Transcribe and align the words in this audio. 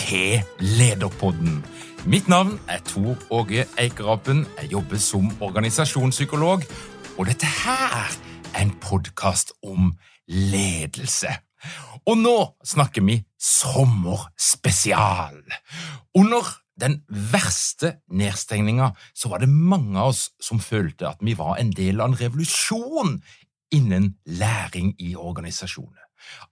til 0.00 0.40
Lederpodden. 0.60 1.60
Mitt 2.08 2.28
navn 2.28 2.56
er 2.68 2.80
Tor 2.88 3.16
Åge 3.30 3.66
Eikerapen. 3.78 4.46
Jeg 4.60 4.72
jobber 4.72 4.96
som 4.96 5.28
organisasjonspsykolog, 5.40 6.64
og 7.18 7.26
dette 7.28 7.46
her 7.46 8.16
er 8.54 8.62
en 8.62 8.72
podkast 8.80 9.52
om 9.62 9.92
ledelse. 10.26 11.28
Og 12.08 12.18
nå 12.18 12.36
snakker 12.64 13.04
vi 13.04 13.20
sommerspesial. 13.36 15.42
Under 16.16 16.48
den 16.80 17.02
verste 17.08 17.98
nedstengninga 18.08 18.94
så 19.14 19.28
var 19.28 19.44
det 19.44 19.52
mange 19.52 20.00
av 20.00 20.14
oss 20.14 20.30
som 20.40 20.64
følte 20.64 21.12
at 21.12 21.20
vi 21.20 21.36
var 21.36 21.60
en 21.60 21.74
del 21.76 22.00
av 22.00 22.12
en 22.12 22.20
revolusjon 22.20 23.18
innen 23.76 24.14
læring 24.24 24.94
i 24.98 25.14
organisasjoner. 25.14 26.09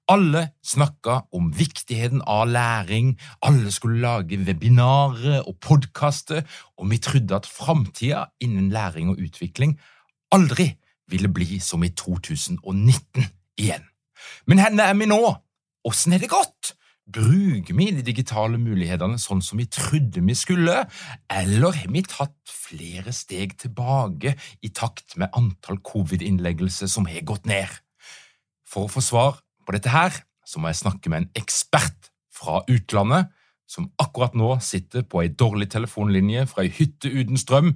Alle 0.08 0.48
snakka 0.64 1.20
om 1.33 1.50
viktigheten 1.55 2.22
av 2.27 2.48
læring, 2.48 3.14
alle 3.42 3.72
skulle 3.75 4.00
lage 4.00 4.41
webinarer 4.47 5.42
og 5.42 5.58
podkaster, 5.60 6.44
og 6.78 6.91
vi 6.91 7.00
trodde 7.02 7.36
at 7.36 7.47
framtida 7.47 8.25
innen 8.41 8.70
læring 8.72 9.12
og 9.12 9.20
utvikling 9.20 9.78
aldri 10.33 10.72
ville 11.08 11.28
bli 11.33 11.58
som 11.60 11.84
i 11.84 11.92
2019 11.97 13.25
igjen. 13.58 13.84
Men 14.47 14.60
hvor 14.60 14.84
er 14.84 14.98
vi 14.98 15.08
nå? 15.08 15.22
Åssen 15.88 16.12
er 16.12 16.22
det 16.22 16.32
gått? 16.32 16.75
Bruker 17.08 17.72
vi 17.72 17.86
de 17.97 18.03
digitale 18.05 18.58
mulighetene 18.60 19.16
sånn 19.20 19.41
som 19.44 19.60
vi 19.60 19.64
trodde 19.72 20.20
vi 20.20 20.34
skulle, 20.37 20.82
eller 21.32 21.76
har 21.78 21.93
vi 21.93 22.03
tatt 22.04 22.37
flere 22.53 23.14
steg 23.16 23.54
tilbake 23.62 24.34
i 24.60 24.72
takt 24.76 25.16
med 25.16 25.32
antall 25.37 25.81
covid-innleggelser 25.81 26.91
som 26.93 27.09
har 27.09 27.25
gått 27.25 27.48
ned? 27.48 27.70
For 28.69 28.84
å 28.84 28.93
få 28.93 29.00
svar 29.04 29.38
på 29.69 29.77
dette 29.77 29.93
her, 29.93 30.23
så 30.49 30.61
må 30.61 30.71
jeg 30.73 30.81
snakke 30.81 31.12
med 31.12 31.27
en 31.27 31.33
ekspert 31.37 32.09
fra 32.33 32.62
utlandet, 32.73 33.29
som 33.69 33.91
akkurat 34.01 34.33
nå 34.39 34.55
sitter 34.65 35.05
på 35.05 35.21
ei 35.21 35.29
dårlig 35.29 35.67
telefonlinje 35.75 36.47
fra 36.49 36.65
ei 36.65 36.71
hytte 36.73 37.11
uten 37.12 37.37
strøm 37.37 37.75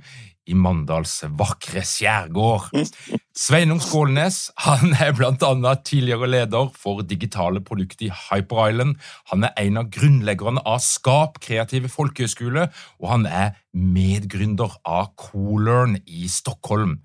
i 0.49 0.55
Mandals 0.57 1.19
vakre 1.39 1.83
skjærgård. 1.85 2.71
Sveinung 3.45 3.83
Skålnes 3.85 4.47
han 4.65 4.97
er 4.97 5.13
annet 5.21 5.85
tidligere 5.85 6.31
leder 6.31 6.73
for 6.73 7.05
digitale 7.05 7.61
produkter 7.61 8.09
i 8.09 8.15
Hyper 8.31 8.73
Island. 8.73 8.97
Han 9.31 9.45
er 9.45 9.53
en 9.61 9.83
av 9.83 9.93
grunnleggerne 9.93 10.65
av 10.65 10.81
Skap 10.81 11.39
kreative 11.45 11.93
folkehøgskole, 11.93 12.71
og 12.99 13.13
han 13.13 13.29
er 13.29 13.53
medgründer 13.77 14.81
av 14.89 15.13
Colearn 15.21 16.01
i 16.07 16.25
Stockholm. 16.33 17.03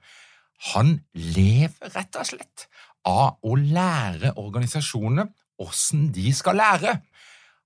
Han 0.74 1.02
lever 1.14 1.92
rett 1.94 2.18
og 2.18 2.32
slett 2.32 2.70
av 3.06 3.38
å 3.44 3.56
lære 3.58 4.34
organisasjonene 4.38 5.28
åssen 5.64 6.10
de 6.14 6.32
skal 6.36 6.60
lære, 6.60 7.00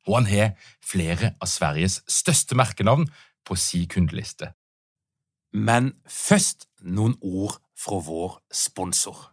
og 0.07 0.15
han 0.17 0.29
har 0.31 0.53
flere 0.83 1.35
av 1.41 1.49
Sveriges 1.51 1.99
største 2.09 2.57
merkenavn 2.57 3.07
på 3.45 3.57
si 3.59 3.83
kundeliste. 3.89 4.53
Men 5.51 5.91
først 6.07 6.67
noen 6.81 7.17
ord 7.21 7.59
fra 7.77 7.99
vår 8.01 8.39
sponsor. 8.55 9.27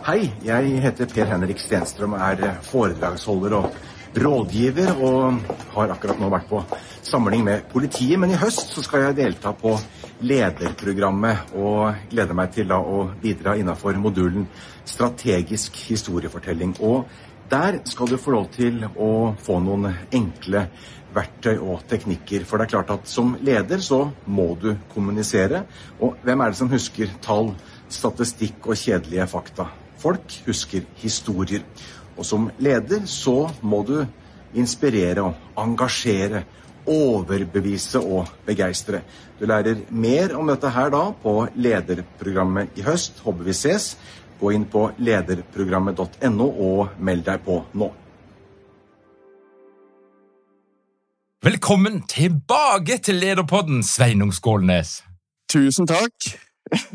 Hei, 0.00 0.30
jeg 0.42 0.80
heter 0.80 1.08
Per 1.12 1.28
Henrik 1.28 1.60
Stenstrøm 1.60 2.16
og 2.16 2.22
er 2.24 2.60
foredragsholder 2.64 3.56
og 3.58 3.74
rådgiver, 4.16 4.94
og 4.96 5.42
har 5.74 5.92
akkurat 5.94 6.18
nå 6.20 6.30
vært 6.32 6.48
på 6.50 6.62
samling 7.06 7.44
med 7.46 7.66
politiet. 7.70 8.18
Men 8.18 8.32
i 8.32 8.38
høst 8.40 8.72
så 8.74 8.82
skal 8.84 9.04
jeg 9.06 9.18
delta 9.20 9.52
på 9.56 9.76
lederprogrammet, 10.20 11.54
og 11.56 12.06
gleder 12.10 12.36
meg 12.36 12.52
til 12.54 12.68
da 12.70 12.78
å 12.80 13.08
bidra 13.22 13.56
innafor 13.58 13.98
modulen 14.00 14.46
strategisk 14.88 15.76
historiefortelling. 15.88 16.76
Og 16.80 17.08
der 17.50 17.80
skal 17.88 18.10
du 18.10 18.18
få 18.20 18.34
lov 18.36 18.48
til 18.54 18.84
å 18.94 19.34
få 19.40 19.58
noen 19.64 19.90
enkle 20.14 20.66
verktøy 21.14 21.56
og 21.58 21.82
teknikker. 21.90 22.44
For 22.46 22.58
det 22.58 22.68
er 22.68 22.74
klart 22.76 22.92
at 22.94 23.10
som 23.10 23.34
leder 23.42 23.82
så 23.82 24.04
må 24.30 24.52
du 24.60 24.72
kommunisere. 24.92 25.64
Og 25.98 26.20
hvem 26.24 26.44
er 26.44 26.52
det 26.52 26.60
som 26.60 26.70
husker 26.70 27.10
tall, 27.24 27.52
statistikk 27.90 28.70
og 28.70 28.78
kjedelige 28.78 29.26
fakta? 29.30 29.66
Folk 30.00 30.36
husker 30.46 30.86
historier. 31.02 31.66
Og 32.16 32.26
som 32.26 32.48
leder 32.62 33.06
så 33.10 33.50
må 33.62 33.82
du 33.88 33.98
inspirere 34.54 35.24
og 35.24 35.60
engasjere, 35.60 36.44
overbevise 36.86 38.00
og 38.00 38.28
begeistre. 38.46 39.02
Du 39.40 39.46
lærer 39.48 39.82
mer 39.90 40.34
om 40.38 40.48
dette 40.50 40.70
her 40.72 40.90
da 40.92 41.02
på 41.22 41.34
lederprogrammet 41.54 42.78
i 42.78 42.84
høst. 42.86 43.22
Håper 43.24 43.48
vi 43.48 43.56
ses. 43.56 43.94
Gå 44.40 44.52
inn 44.56 44.66
på 44.70 44.86
lederprogrammet.no 44.98 46.46
og 46.48 47.00
meld 47.00 47.26
deg 47.26 47.42
på 47.44 47.60
nå. 47.72 47.90
Velkommen 51.40 52.02
tilbake 52.08 52.98
til 53.00 53.14
Lederpodden, 53.14 53.82
Sveinung 53.82 54.32
Skålnes. 54.32 54.98
Tusen 55.48 55.88
takk. 55.88 56.26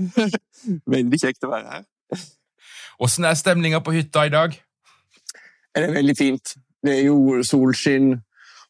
veldig 0.95 1.19
kjekt 1.19 1.47
å 1.47 1.49
være 1.49 1.79
her. 1.79 1.87
Åssen 3.01 3.25
er 3.25 3.33
stemninga 3.33 3.81
på 3.81 3.95
hytta 3.95 4.27
i 4.29 4.31
dag? 4.33 4.53
Det 5.75 5.83
er 5.83 5.95
veldig 5.97 6.15
fint. 6.17 6.53
Det 6.85 6.93
er 6.99 7.07
jo 7.09 7.41
solskinn 7.43 8.13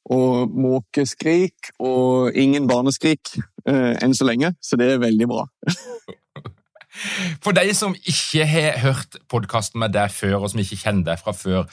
og 0.06 0.52
måkeskrik 0.54 1.72
og 1.80 2.36
ingen 2.38 2.68
barneskrik 2.70 3.36
eh, 3.68 3.96
enn 4.04 4.14
så 4.14 4.28
lenge, 4.28 4.54
så 4.62 4.78
det 4.78 4.92
er 4.94 5.02
veldig 5.02 5.28
bra. 5.32 5.48
For 7.44 7.56
deg 7.56 7.74
som 7.76 7.96
ikke 8.08 8.46
har 8.48 8.80
hørt 8.80 9.18
podkasten 9.32 9.82
med 9.82 9.96
deg 9.96 10.14
før, 10.16 10.46
og 10.46 10.52
som 10.52 10.62
ikke 10.62 10.80
kjenner 10.80 11.10
deg 11.10 11.20
fra 11.20 11.34
før, 11.36 11.66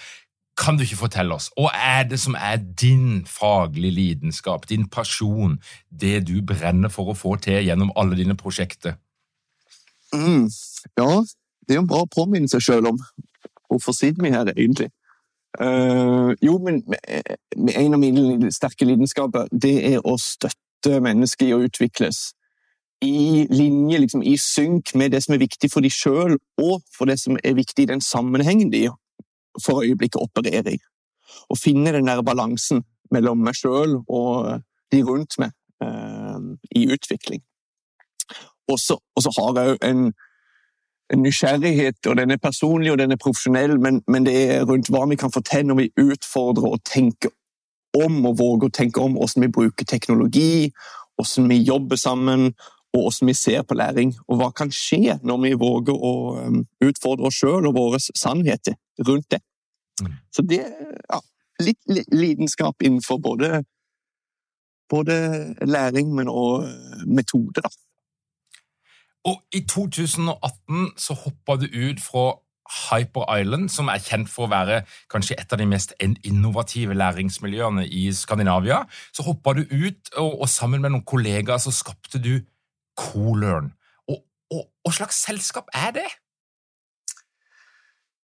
kan 0.58 0.76
du 0.76 0.82
ikke 0.84 0.99
fortelle 1.05 1.37
oss, 1.37 1.49
hva 1.56 1.70
er 1.73 2.08
det 2.11 2.19
som 2.20 2.34
er 2.37 2.58
din 2.58 3.23
faglige 3.29 3.94
lidenskap, 3.94 4.67
din 4.69 4.88
pasjon, 4.90 5.56
det 5.88 6.26
du 6.29 6.34
brenner 6.44 6.93
for 6.93 7.12
å 7.12 7.17
få 7.17 7.37
til 7.40 7.62
gjennom 7.64 7.93
alle 7.96 8.19
dine 8.19 8.37
prosjekter? 8.38 8.99
Mm, 10.12 10.50
ja, 10.99 11.08
det 11.69 11.76
er 11.76 11.81
en 11.81 11.88
bra 11.88 12.02
påminnelse 12.05 12.61
sjøl 12.61 12.90
om. 12.90 12.99
Hvorfor 13.70 13.96
sitter 13.96 14.26
vi 14.26 14.34
her, 14.34 14.50
egentlig? 14.52 14.90
Uh, 15.60 16.32
jo, 16.40 16.56
men 16.64 16.81
en 17.76 17.94
av 17.94 18.00
mine 18.00 18.49
sterke 18.54 18.87
lidenskaper 18.88 19.50
det 19.52 19.75
er 19.90 19.99
å 20.00 20.14
støtte 20.20 21.00
mennesker 21.04 21.50
i 21.50 21.52
å 21.52 21.60
utvikles 21.66 22.31
i 23.02 23.46
linje, 23.50 23.99
liksom, 23.99 24.22
i 24.22 24.37
synk 24.38 24.94
med 24.94 25.10
det 25.12 25.22
som 25.25 25.34
er 25.34 25.43
viktig 25.43 25.69
for 25.72 25.82
de 25.82 25.90
sjøl, 25.90 26.37
og 26.62 26.82
for 26.94 27.10
det 27.10 27.19
som 27.20 27.37
er 27.43 27.56
viktig 27.58 27.84
i 27.84 27.90
den 27.90 28.00
sammenhengen 28.00 28.70
de 28.70 28.87
for 29.60 29.82
øyeblikket 29.82 30.22
opererer 30.22 30.76
i. 30.76 30.78
Å 31.50 31.58
finne 31.58 31.93
den 31.96 32.06
der 32.08 32.22
balansen 32.25 32.84
mellom 33.12 33.43
meg 33.44 33.58
sjøl 33.58 33.98
og 34.06 34.62
de 34.94 35.02
rundt 35.05 35.37
meg 35.43 35.50
uh, 35.82 36.38
i 36.78 36.87
utvikling. 36.94 37.43
Og 38.70 38.78
så 38.78 38.96
har 39.37 39.58
jeg 39.58 39.75
òg 39.75 39.82
en, 39.88 40.12
nysgjerrighet, 41.17 42.06
og 42.06 42.17
den 42.17 42.31
er 42.31 42.41
personlig 42.43 42.93
og 42.93 42.99
den 42.99 43.12
er 43.12 43.20
profesjonell, 43.20 43.79
men, 43.81 44.03
men, 44.09 44.26
det 44.26 44.37
er 44.55 44.67
rundt 44.69 44.91
hva 44.93 45.05
vi 45.11 45.19
kan 45.20 45.32
få 45.32 45.43
til 45.47 45.67
når 45.69 45.81
vi 45.81 45.88
utfordrer 46.00 46.76
og 46.76 46.85
tenker 46.88 47.32
om, 47.99 48.23
og 48.26 48.38
våger 48.38 48.69
å 48.69 48.75
tenke 48.75 49.03
om 49.03 49.19
hvordan 49.19 49.47
vi 49.47 49.53
bruker 49.53 49.88
teknologi, 49.88 50.70
hvordan 51.17 51.50
vi 51.50 51.61
jobber 51.62 52.00
sammen, 52.00 52.53
og 52.93 53.00
hvordan 53.00 53.29
vi 53.29 53.35
ser 53.37 53.64
på 53.64 53.76
læring. 53.76 54.14
Og 54.29 54.41
hva 54.41 54.50
kan 54.56 54.73
skje 54.73 55.19
når 55.25 55.43
vi 55.44 55.53
våger 55.61 55.97
å 55.97 56.14
um, 56.41 56.62
utfordre 56.85 57.29
oss 57.29 57.41
sjøl 57.41 57.69
og 57.69 57.76
våre 57.76 58.00
sannheter 58.00 58.76
rundt 59.08 59.31
det. 59.32 59.41
Mm. 60.00 60.17
Så 60.32 60.44
det 60.49 60.62
ja, 60.65 61.20
litt 61.61 62.12
lidenskap 62.12 62.85
innenfor 62.85 63.20
både 63.20 63.62
både 64.93 65.15
læring, 65.67 66.15
men 66.15 66.29
også 66.29 66.67
eh, 66.69 67.06
metode, 67.06 67.61
da. 67.65 67.70
Og 69.28 69.42
i 69.54 69.62
2018 69.69 70.96
så 70.98 71.14
hoppa 71.14 71.56
du 71.60 71.69
ut 71.70 72.00
fra 72.02 72.24
Hyper 72.72 73.26
Island, 73.36 73.69
som 73.69 73.90
er 73.92 74.00
kjent 74.02 74.30
for 74.32 74.46
å 74.46 74.52
være 74.52 74.80
kanskje 75.12 75.36
et 75.38 75.52
av 75.52 75.60
de 75.60 75.66
mest 75.69 75.92
innovative 76.00 76.96
læringsmiljøene 76.96 77.84
i 77.86 78.06
Skandinavia. 78.16 78.82
Så 79.12 79.26
hoppa 79.26 79.54
du 79.58 79.62
ut, 79.69 80.14
og, 80.16 80.40
og, 80.40 80.48
sammen 80.48 80.82
med 80.82 80.94
noen 80.94 81.06
kollegaer 81.06 81.60
så 81.62 81.74
skapte 81.74 82.22
du 82.22 82.40
Colern. 82.98 83.72
Og 84.52 84.66
hva 84.84 84.92
slags 84.92 85.22
selskap 85.24 85.70
er 85.74 85.94
det? 85.96 86.08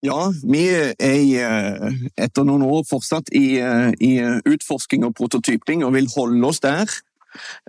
Ja, 0.06 0.30
vi 0.45 0.62
er 0.69 0.94
eh, 1.01 1.94
etter 2.21 2.45
noen 2.45 2.65
år 2.65 2.83
fortsatt 2.89 3.31
i, 3.33 3.57
eh, 3.62 3.92
i 4.06 4.12
utforsking 4.51 5.06
og 5.07 5.15
prototyping 5.18 5.86
og 5.86 5.95
vil 5.95 6.09
holde 6.13 6.45
oss 6.45 6.62
der 6.62 6.86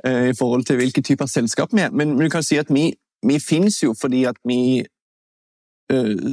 eh, 0.04 0.32
i 0.32 0.36
forhold 0.36 0.66
til 0.68 0.80
hvilke 0.80 1.04
typer 1.06 1.30
selskap 1.30 1.72
vi 1.72 1.86
er. 1.86 1.94
Men 1.96 2.16
du 2.18 2.28
kan 2.32 2.44
si 2.44 2.58
at 2.60 2.72
vi, 2.72 2.90
vi 3.28 3.38
finnes 3.40 3.82
jo 3.82 3.94
fordi 4.00 4.24
at 4.24 4.38
vi 4.44 4.84
uh, 5.92 6.32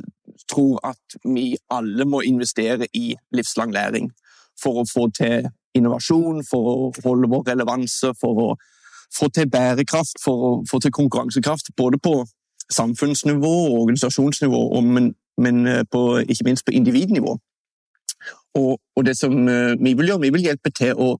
tror 0.49 0.79
at 0.87 1.17
vi 1.25 1.55
alle 1.69 2.05
må 2.05 2.21
investere 2.21 2.87
i 2.93 3.15
livslang 3.35 3.73
læring 3.73 4.11
for 4.63 4.81
å 4.81 4.85
få 4.89 5.07
til 5.17 5.49
innovasjon, 5.73 6.43
for 6.45 6.69
å 6.69 6.91
holde 7.05 7.29
vår 7.31 7.49
relevanse, 7.49 8.13
for 8.21 8.41
å 8.45 8.47
få 9.13 9.29
til 9.33 9.49
bærekraft, 9.49 10.21
for 10.23 10.47
å 10.47 10.51
få 10.69 10.79
til 10.79 10.93
konkurransekraft. 10.93 11.73
Både 11.77 11.97
på 11.97 12.19
samfunnsnivå 12.73 13.53
og 13.65 13.79
organisasjonsnivå, 13.81 14.81
men 14.81 15.13
men 15.37 15.67
eh, 15.67 15.83
på, 15.91 16.17
ikke 16.29 16.45
minst 16.45 16.65
på 16.65 16.71
individnivå. 16.71 17.37
Og, 18.53 18.79
og, 18.95 19.05
det 19.05 19.17
som 19.17 19.47
eh, 19.47 19.73
vi 19.81 19.93
vil 19.93 20.07
gjøre, 20.07 20.21
vi 20.21 20.33
vil 20.35 20.49
hjelpe 20.49 20.73
til 20.75 20.97
å 20.97 21.15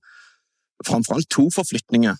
Framfor 0.84 1.14
alt 1.14 1.28
to 1.30 1.44
forflytninger 1.54 2.16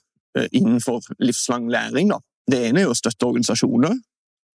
innenfor 0.55 1.03
livslang 1.19 1.67
læring. 1.69 2.13
Da. 2.13 2.21
Det 2.51 2.61
ene 2.69 2.85
er 2.85 2.91
å 2.91 2.97
støtte 2.99 3.27
organisasjoner 3.27 3.97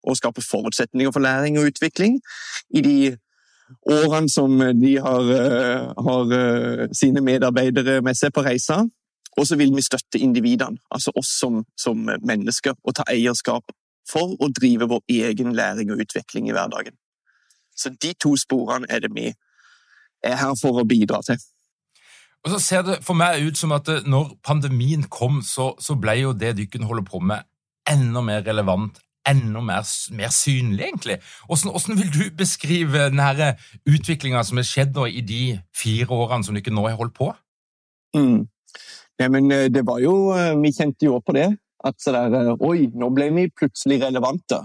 og 0.07 0.17
skape 0.19 0.43
forutsetninger 0.43 1.11
for 1.11 1.23
læring 1.23 1.57
og 1.59 1.69
utvikling 1.71 2.19
i 2.75 2.83
de 2.83 2.97
årene 3.91 4.29
som 4.31 4.53
de 4.79 4.93
har, 5.03 5.31
har 5.99 6.35
sine 6.95 7.23
medarbeidere 7.23 7.99
med 8.05 8.15
seg 8.15 8.31
på 8.35 8.43
reisa. 8.45 8.85
Og 9.37 9.47
så 9.47 9.57
vil 9.59 9.73
vi 9.75 9.83
støtte 9.83 10.21
individene, 10.23 10.79
altså 10.91 11.11
oss 11.15 11.33
som, 11.39 11.59
som 11.77 12.07
mennesker, 12.07 12.77
og 12.83 12.95
ta 12.95 13.03
eierskap 13.11 13.75
for 14.09 14.37
å 14.39 14.49
drive 14.55 14.87
vår 14.89 15.03
egen 15.11 15.53
læring 15.55 15.91
og 15.91 16.01
utvikling 16.03 16.47
i 16.49 16.55
hverdagen. 16.55 16.95
Så 17.77 17.91
de 18.01 18.13
to 18.17 18.33
sporene 18.39 18.87
er 18.89 19.03
det 19.03 19.11
vi 19.13 19.27
er 20.25 20.39
her 20.39 20.55
for 20.59 20.81
å 20.81 20.87
bidra 20.87 21.21
til. 21.25 21.37
Og 22.45 22.53
så 22.53 22.59
ser 22.63 22.85
det 22.87 23.01
for 23.05 23.17
meg 23.17 23.43
ut 23.43 23.59
som 23.59 23.73
at 23.75 23.89
eh, 23.91 24.05
når 24.07 24.37
pandemien 24.45 25.03
kom, 25.11 25.41
så, 25.45 25.73
så 25.83 25.97
ble 25.99 26.15
jo 26.21 26.33
det 26.33 26.55
dere 26.57 26.89
holder 26.89 27.05
på 27.05 27.21
med, 27.21 27.45
enda 27.91 28.21
mer 28.21 28.43
relevant, 28.45 28.99
enda 29.27 29.61
mer, 29.61 29.87
mer 30.15 30.31
synlig, 30.33 30.85
egentlig. 30.85 31.17
Hvordan, 31.47 31.71
hvordan, 31.71 31.97
vil 31.99 32.11
du 32.13 32.35
beskrive 32.37 33.07
denne 33.09 33.55
utviklinga 33.87 34.43
som 34.43 34.61
har 34.61 34.67
skjedd 34.67 34.99
i 35.07 35.21
de 35.21 35.41
fire 35.75 36.09
årene 36.13 36.47
som 36.47 36.55
dere 36.57 36.73
nå 36.73 36.87
har 36.87 36.99
holdt 36.99 37.15
på? 37.17 37.31
Mm. 38.15 38.47
Men 39.33 39.51
eh, 39.51 39.67
det 39.73 39.83
var 39.85 39.99
jo 39.99 40.31
eh, 40.37 40.53
Vi 40.61 40.71
kjente 40.71 41.07
jo 41.09 41.19
på 41.25 41.33
det. 41.35 41.49
At 41.85 41.99
så 42.01 42.13
der, 42.13 42.55
Oi, 42.63 42.87
nå 42.93 43.09
ble 43.13 43.29
vi 43.35 43.49
plutselig 43.53 44.01
relevante. 44.01 44.63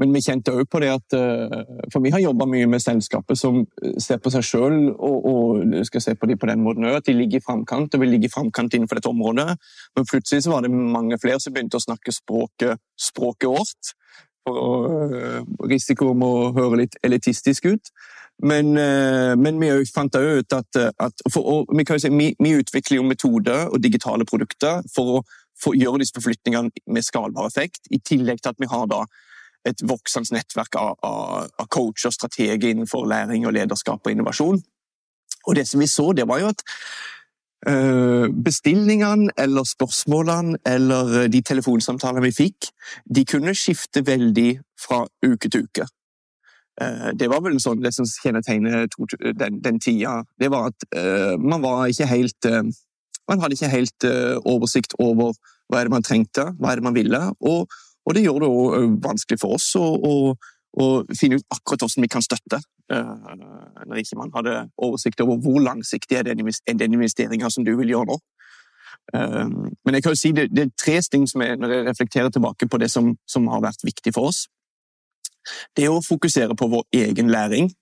Men 0.00 0.12
vi 0.12 0.20
kjente 0.20 0.52
òg 0.52 0.68
på 0.68 0.80
det 0.82 0.90
at 0.92 1.16
eh, 1.16 1.60
For 1.92 2.04
vi 2.04 2.12
har 2.12 2.20
jobba 2.20 2.48
mye 2.50 2.68
med 2.68 2.82
selskapet 2.84 3.38
som 3.40 3.62
eh, 3.64 3.94
ser 4.02 4.20
på 4.22 4.32
seg 4.32 4.44
sjøl 4.44 4.78
og, 4.92 5.28
og, 5.30 5.76
skal 5.88 6.04
se 6.04 6.16
på 6.18 6.28
dem 6.28 6.40
på 6.40 6.50
den 6.50 6.64
måten 6.64 6.88
òg, 6.88 6.98
at 7.00 7.08
de 7.08 7.16
ligger 7.16 7.40
i 7.40 7.44
framkant 7.44 7.94
og 7.96 8.02
vil 8.02 8.12
ligge 8.12 8.28
i 8.28 8.32
framkant 8.32 8.76
innenfor 8.76 9.00
dette 9.00 9.12
området. 9.12 9.54
Men 9.96 10.08
plutselig 10.08 10.44
så 10.44 10.52
var 10.52 10.66
det 10.66 10.72
mange 10.72 11.18
flere 11.22 11.40
som 11.42 11.54
begynte 11.54 11.80
å 11.80 11.86
snakke 11.86 12.14
språket, 12.14 12.82
språket 13.00 13.48
vårt. 13.52 13.94
For 14.46 15.08
uh, 15.10 15.40
risiko 15.66 16.12
om 16.12 16.20
å 16.22 16.34
høre 16.54 16.84
litt 16.84 17.00
elitistisk 17.06 17.66
ut. 17.72 17.90
Men, 18.46 18.76
men 18.76 19.56
vi 19.56 19.70
fant 19.88 20.18
òg 20.18 20.42
ut 20.42 20.52
at, 20.52 20.76
at 21.00 21.22
for, 21.32 21.64
vi, 21.72 21.86
si, 21.88 22.10
vi, 22.12 22.26
vi, 22.36 22.50
utvikler 22.60 22.98
jo 22.98 23.06
metoder 23.08 23.70
og 23.70 23.80
digitale 23.80 24.26
produkter 24.28 24.84
for 24.92 25.14
å 25.14 25.22
for 25.56 25.72
gjøre 25.72 26.02
disse 26.02 26.12
forflytningene 26.18 26.84
med 26.92 27.06
skalbar 27.06 27.48
effekt, 27.48 27.88
i 27.88 27.96
tillegg 27.96 28.42
til 28.42 28.52
at 28.52 28.60
vi 28.60 28.68
har 28.68 28.84
da 28.92 29.06
et 29.66 29.82
voksende 29.88 30.36
nettverk 30.36 30.78
av, 30.80 30.94
av, 31.02 31.50
av 31.58 31.68
coacher 31.72 32.14
strateger 32.14 32.70
innenfor 32.70 33.06
læring 33.08 33.46
og 33.46 33.54
lederskap 33.56 34.00
og 34.04 34.12
innovasjon. 34.12 34.60
Og 35.46 35.54
det 35.56 35.66
som 35.68 35.80
vi 35.80 35.88
så, 35.90 36.10
det 36.12 36.26
var 36.28 36.42
jo 36.42 36.50
at 36.50 36.62
uh, 37.68 38.26
bestillingene 38.44 39.30
eller 39.38 39.66
spørsmålene 39.68 40.58
eller 40.66 41.28
de 41.32 41.42
telefonsamtalene 41.42 42.24
vi 42.26 42.34
fikk, 42.34 42.70
de 43.06 43.26
kunne 43.28 43.54
skifte 43.54 44.02
veldig 44.06 44.56
fra 44.80 45.04
uke 45.26 45.50
til 45.50 45.68
uke. 45.68 45.86
Uh, 46.80 47.12
det 47.16 47.30
var 47.32 47.44
vel 47.46 47.60
sånn 47.62 47.82
det 47.84 47.94
som 47.96 48.08
kjennetegner 48.10 48.88
den, 49.38 49.60
den 49.62 49.80
tida. 49.82 50.20
Det 50.38 50.50
var 50.52 50.72
at 50.72 50.90
man 51.40 51.62
var 51.64 51.86
ikke 51.90 52.10
helt 52.10 52.52
Man 53.26 53.40
hadde 53.42 53.56
ikke 53.56 53.68
helt 53.72 54.04
oversikt 54.46 54.92
over 55.02 55.32
hva 55.66 55.80
er 55.80 55.88
det 55.88 55.94
man 55.96 56.04
trengte, 56.06 56.44
hva 56.60 56.70
er 56.70 56.78
det 56.78 56.84
man 56.86 56.94
ville. 56.94 57.18
og 57.40 57.66
og 58.06 58.14
det 58.14 58.22
gjør 58.22 58.42
det 58.42 58.48
òg 58.50 58.94
vanskelig 59.02 59.40
for 59.42 59.56
oss 59.58 59.66
å, 59.78 59.82
å, 59.82 60.14
å, 60.78 60.86
finne 61.18 61.40
ut 61.40 61.46
akkurat 61.50 61.82
hvordan 61.82 62.06
vi 62.06 62.10
kan 62.12 62.24
støtte. 62.24 62.60
Når 62.86 64.02
ikke 64.02 64.18
man 64.20 64.30
hadde 64.36 64.68
oversikt 64.78 65.22
over 65.24 65.40
hvor 65.42 65.58
langsiktig 65.64 66.20
er 66.20 66.28
den 66.28 66.94
investeringa 66.94 67.50
som 67.50 67.66
du 67.66 67.72
vil 67.80 67.90
gjøre 67.96 68.12
nå. 68.12 68.18
Men 69.10 69.96
jeg 69.98 70.04
kan 70.04 70.14
jo 70.14 70.20
si 70.20 70.30
det, 70.34 70.48
det 70.54 70.68
er 70.68 70.76
tre 70.78 71.00
ting 71.10 71.26
som 71.30 71.42
jeg, 71.42 71.58
når 71.58 71.74
jeg 71.74 71.88
reflekterer 71.88 72.30
tilbake 72.30 72.68
på 72.70 72.78
det 72.82 72.90
som, 72.94 73.12
som 73.26 73.50
har 73.50 73.64
vært 73.64 73.82
viktig 73.86 74.14
for 74.14 74.30
oss. 74.30 74.44
Det 75.74 75.86
er 75.86 75.94
å 75.94 76.02
fokusere 76.02 76.54
på 76.58 76.70
vår 76.70 76.86
egen 77.02 77.30
læring 77.30 77.72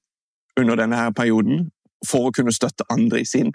under 0.61 0.81
denne 0.81 0.97
her 1.01 1.13
perioden 1.17 1.69
for 2.05 2.29
å 2.29 2.35
kunne 2.37 2.53
støtte 2.53 2.89
andre 2.93 3.21
i 3.21 3.29
sin. 3.29 3.53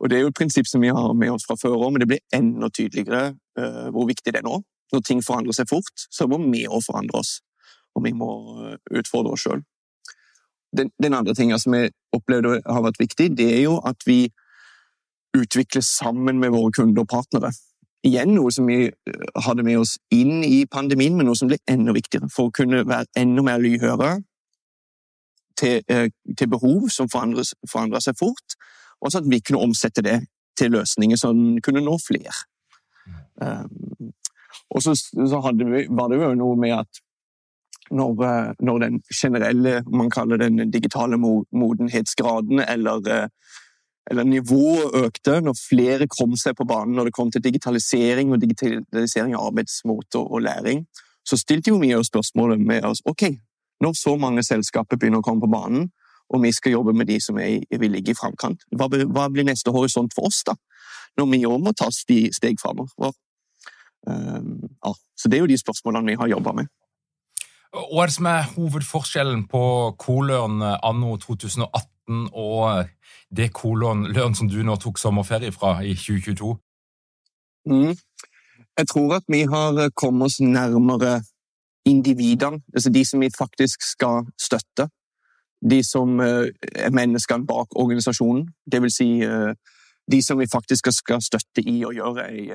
Og 0.00 0.10
Det 0.10 0.18
er 0.18 0.24
jo 0.24 0.32
et 0.32 0.36
prinsipp 0.36 0.68
som 0.68 0.84
vi 0.84 0.92
har 0.92 1.16
med 1.16 1.32
oss 1.32 1.44
fra 1.48 1.56
før 1.60 1.76
òg, 1.78 1.90
men 1.92 2.04
det 2.04 2.10
blir 2.12 2.24
enda 2.34 2.68
tydeligere 2.72 3.34
uh, 3.60 3.88
hvor 3.92 4.08
viktig 4.08 4.32
det 4.32 4.40
er 4.40 4.48
nå 4.48 4.60
når 4.94 5.04
ting 5.06 5.20
forandrer 5.24 5.56
seg 5.56 5.68
fort, 5.70 6.06
så 6.10 6.28
må 6.30 6.38
vi 6.46 6.64
òg 6.66 6.84
forandre 6.86 7.20
oss. 7.20 7.38
Og 7.94 8.06
vi 8.06 8.14
må 8.16 8.30
eh, 8.68 8.78
utfordre 9.00 9.34
oss 9.34 9.46
sjøl. 9.46 9.62
Den, 10.74 10.90
den, 11.02 11.14
andre 11.14 11.36
tinga 11.38 11.58
som 11.62 11.76
jeg 11.76 11.92
opplevde 12.14 12.58
har 12.66 12.82
vært 12.82 12.98
viktig, 12.98 13.28
det 13.38 13.50
er 13.58 13.62
jo 13.68 13.76
at 13.86 14.02
vi 14.08 14.26
utvikler 15.34 15.82
sammen 15.86 16.40
med 16.42 16.54
våre 16.54 16.72
kunder 16.74 17.04
og 17.04 17.10
partnere. 17.10 17.52
Igjen 18.04 18.34
noe 18.36 18.52
som 18.54 18.68
vi 18.68 18.88
eh, 18.88 19.24
hadde 19.46 19.66
med 19.66 19.80
oss 19.82 19.96
inn 20.14 20.42
i 20.46 20.64
pandemien, 20.70 21.16
men 21.16 21.30
noe 21.30 21.38
som 21.38 21.50
ble 21.50 21.60
enda 21.70 21.94
viktigere 21.96 22.30
for 22.32 22.50
å 22.50 22.54
kunne 22.54 22.84
være 22.88 23.10
enda 23.20 23.44
mer 23.46 23.62
lydhøre 23.62 24.16
til, 25.60 25.82
eh, 25.88 26.08
til 26.38 26.50
behov 26.50 26.88
som 26.92 27.10
forandrer 27.10 28.02
seg 28.02 28.18
fort, 28.18 28.58
og 29.00 29.12
så 29.12 29.20
at 29.22 29.30
vi 29.30 29.42
kunne 29.44 29.62
omsette 29.62 30.02
det 30.04 30.22
til 30.58 30.74
løsninger 30.74 31.18
som 31.18 31.40
kunne 31.64 31.82
nå 31.84 31.96
flere. 32.02 32.34
Um, 33.42 34.12
og 34.70 34.82
så, 34.82 34.94
så 34.94 35.40
vi, 35.58 35.86
var 35.90 36.10
det 36.10 36.20
jo 36.20 36.34
noe 36.38 36.56
med 36.60 36.78
at 36.78 37.04
når, 37.90 38.24
eh, 38.24 38.52
når, 38.60 38.78
den 38.78 39.02
generelle, 39.12 39.82
man 39.92 40.10
kaller 40.10 40.36
den 40.36 40.70
digitale 40.70 41.16
modenhetsgraden, 41.16 42.60
eller, 42.60 43.08
eh, 43.10 43.28
eller 44.10 44.24
nivået 44.24 44.94
økte, 45.04 45.40
når 45.40 45.58
flere 45.68 46.06
kom 46.06 46.36
seg 46.36 46.56
på 46.56 46.64
banen 46.64 46.94
når 46.96 47.04
det 47.04 47.16
kom 47.16 47.30
til 47.30 47.44
digitalisering 47.44 48.32
og 48.32 48.40
digitalisering 48.40 49.34
av 49.34 49.50
arbeidsmåte 49.50 50.18
og, 50.18 50.40
læring, 50.42 50.86
så 51.24 51.36
stilte 51.36 51.70
jo 51.70 51.80
vi 51.80 51.94
oss 51.94 52.12
spørsmålet 52.12 52.60
med 52.60 52.84
oss 52.84 53.02
ok, 53.04 53.30
når 53.80 53.92
så 53.92 54.16
mange 54.16 54.42
selskaper 54.42 54.96
begynner 54.96 55.20
å 55.20 55.26
komme 55.26 55.44
på 55.44 55.52
banen, 55.52 55.90
og 56.32 56.42
vi 56.42 56.52
skal 56.52 56.72
jobbe 56.72 56.92
med 56.96 57.06
de 57.06 57.18
som 57.20 57.38
er, 57.38 57.64
vil 57.80 57.92
ligge 57.92 58.12
i 58.12 58.16
framkant, 58.16 58.64
hva, 58.72 58.88
hva, 58.88 59.28
blir 59.28 59.44
neste 59.44 59.72
horisont 59.72 60.14
for 60.16 60.30
oss, 60.30 60.40
da? 60.46 60.56
Når 61.18 61.26
vi 61.30 61.44
òg 61.46 61.60
må 61.62 61.72
ta 61.76 61.90
steg 61.92 62.56
framover. 62.58 63.12
Ehm, 64.08 64.60
ja, 64.84 64.92
så 65.16 65.28
det 65.28 65.38
er 65.38 65.44
jo 65.44 65.50
de 65.50 65.58
spørsmålene 65.58 66.12
vi 66.12 66.18
har 66.20 66.32
jobba 66.32 66.52
med. 66.60 66.70
Hva 67.74 68.04
er 68.04 68.10
det 68.10 68.14
som 68.14 68.26
er 68.30 68.50
hovedforskjellen 68.54 69.46
på 69.50 69.64
Kolørn 69.98 70.62
anno 70.62 71.16
2018 71.18 72.28
og 72.32 72.86
det 73.34 73.50
Kolørn 73.52 74.34
som 74.34 74.50
du 74.50 74.60
nå 74.62 74.76
tok 74.78 75.00
sommerferie 75.00 75.52
fra 75.52 75.80
i 75.82 75.96
2022? 75.98 76.54
Mm. 77.66 77.96
Jeg 78.78 78.88
tror 78.90 79.16
at 79.16 79.26
vi 79.28 79.42
har 79.42 79.90
kommet 79.96 80.26
oss 80.26 80.40
nærmere 80.40 81.22
individene, 81.84 82.60
altså 82.74 82.90
de 82.90 83.04
som 83.04 83.20
vi 83.20 83.30
faktisk 83.38 83.82
skal 83.82 84.24
støtte. 84.40 84.88
De 85.70 85.82
som 85.84 86.20
eh, 86.20 86.48
er 86.74 86.90
menneskene 86.90 87.46
bak 87.46 87.76
organisasjonen. 87.76 88.48
Det 88.72 88.82
vil 88.82 88.92
si 88.92 89.08
eh, 89.24 89.54
de 90.12 90.20
som 90.22 90.38
vi 90.38 90.46
faktisk 90.50 90.90
skal 90.92 91.22
støtte 91.24 91.64
i 91.64 91.78
å 91.86 91.92
gjøre 91.96 92.26
en 92.28 92.50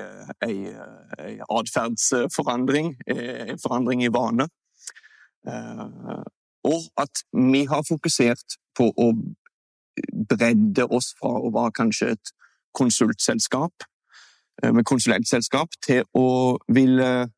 eh, 0.46 1.42
atferdsforandring, 1.48 2.94
en 3.06 3.62
forandring 3.62 4.04
i 4.04 4.12
vane. 4.14 4.46
Og 6.68 6.82
at 7.00 7.22
vi 7.32 7.64
har 7.66 7.86
fokusert 7.88 8.58
på 8.76 8.90
å 8.92 9.08
bredde 10.30 10.84
oss 10.92 11.14
fra 11.18 11.32
å 11.40 11.50
være 11.54 11.72
kanskje 11.80 12.12
et 12.14 12.32
konsultselskap 12.76 13.86
med 14.60 14.84
konsulentselskap 14.84 15.72
til 15.82 16.04
å 16.12 16.58
ville 16.68 17.30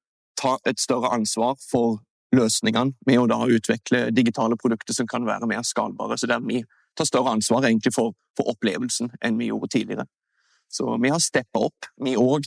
ta 0.42 0.56
et 0.66 0.80
større 0.82 1.12
ansvar 1.14 1.54
for 1.70 2.00
løsningene 2.36 2.96
med 3.06 3.20
å 3.20 3.28
da 3.30 3.40
utvikle 3.46 4.06
digitale 4.14 4.56
produkter 4.60 4.96
som 4.96 5.08
kan 5.08 5.26
være 5.28 5.48
mer 5.50 5.64
skalbare. 5.66 6.18
Så 6.18 6.28
der 6.30 6.42
vi 6.44 6.62
tar 6.96 7.08
større 7.08 7.34
ansvar 7.36 7.66
egentlig 7.68 7.94
for, 7.94 8.16
for 8.36 8.52
opplevelsen 8.52 9.12
enn 9.24 9.38
vi 9.40 9.50
gjorde 9.50 9.72
tidligere. 9.74 10.06
Så 10.72 10.96
vi 11.02 11.12
har 11.12 11.20
steppa 11.20 11.66
opp, 11.68 11.88
vi 12.00 12.16
òg, 12.16 12.46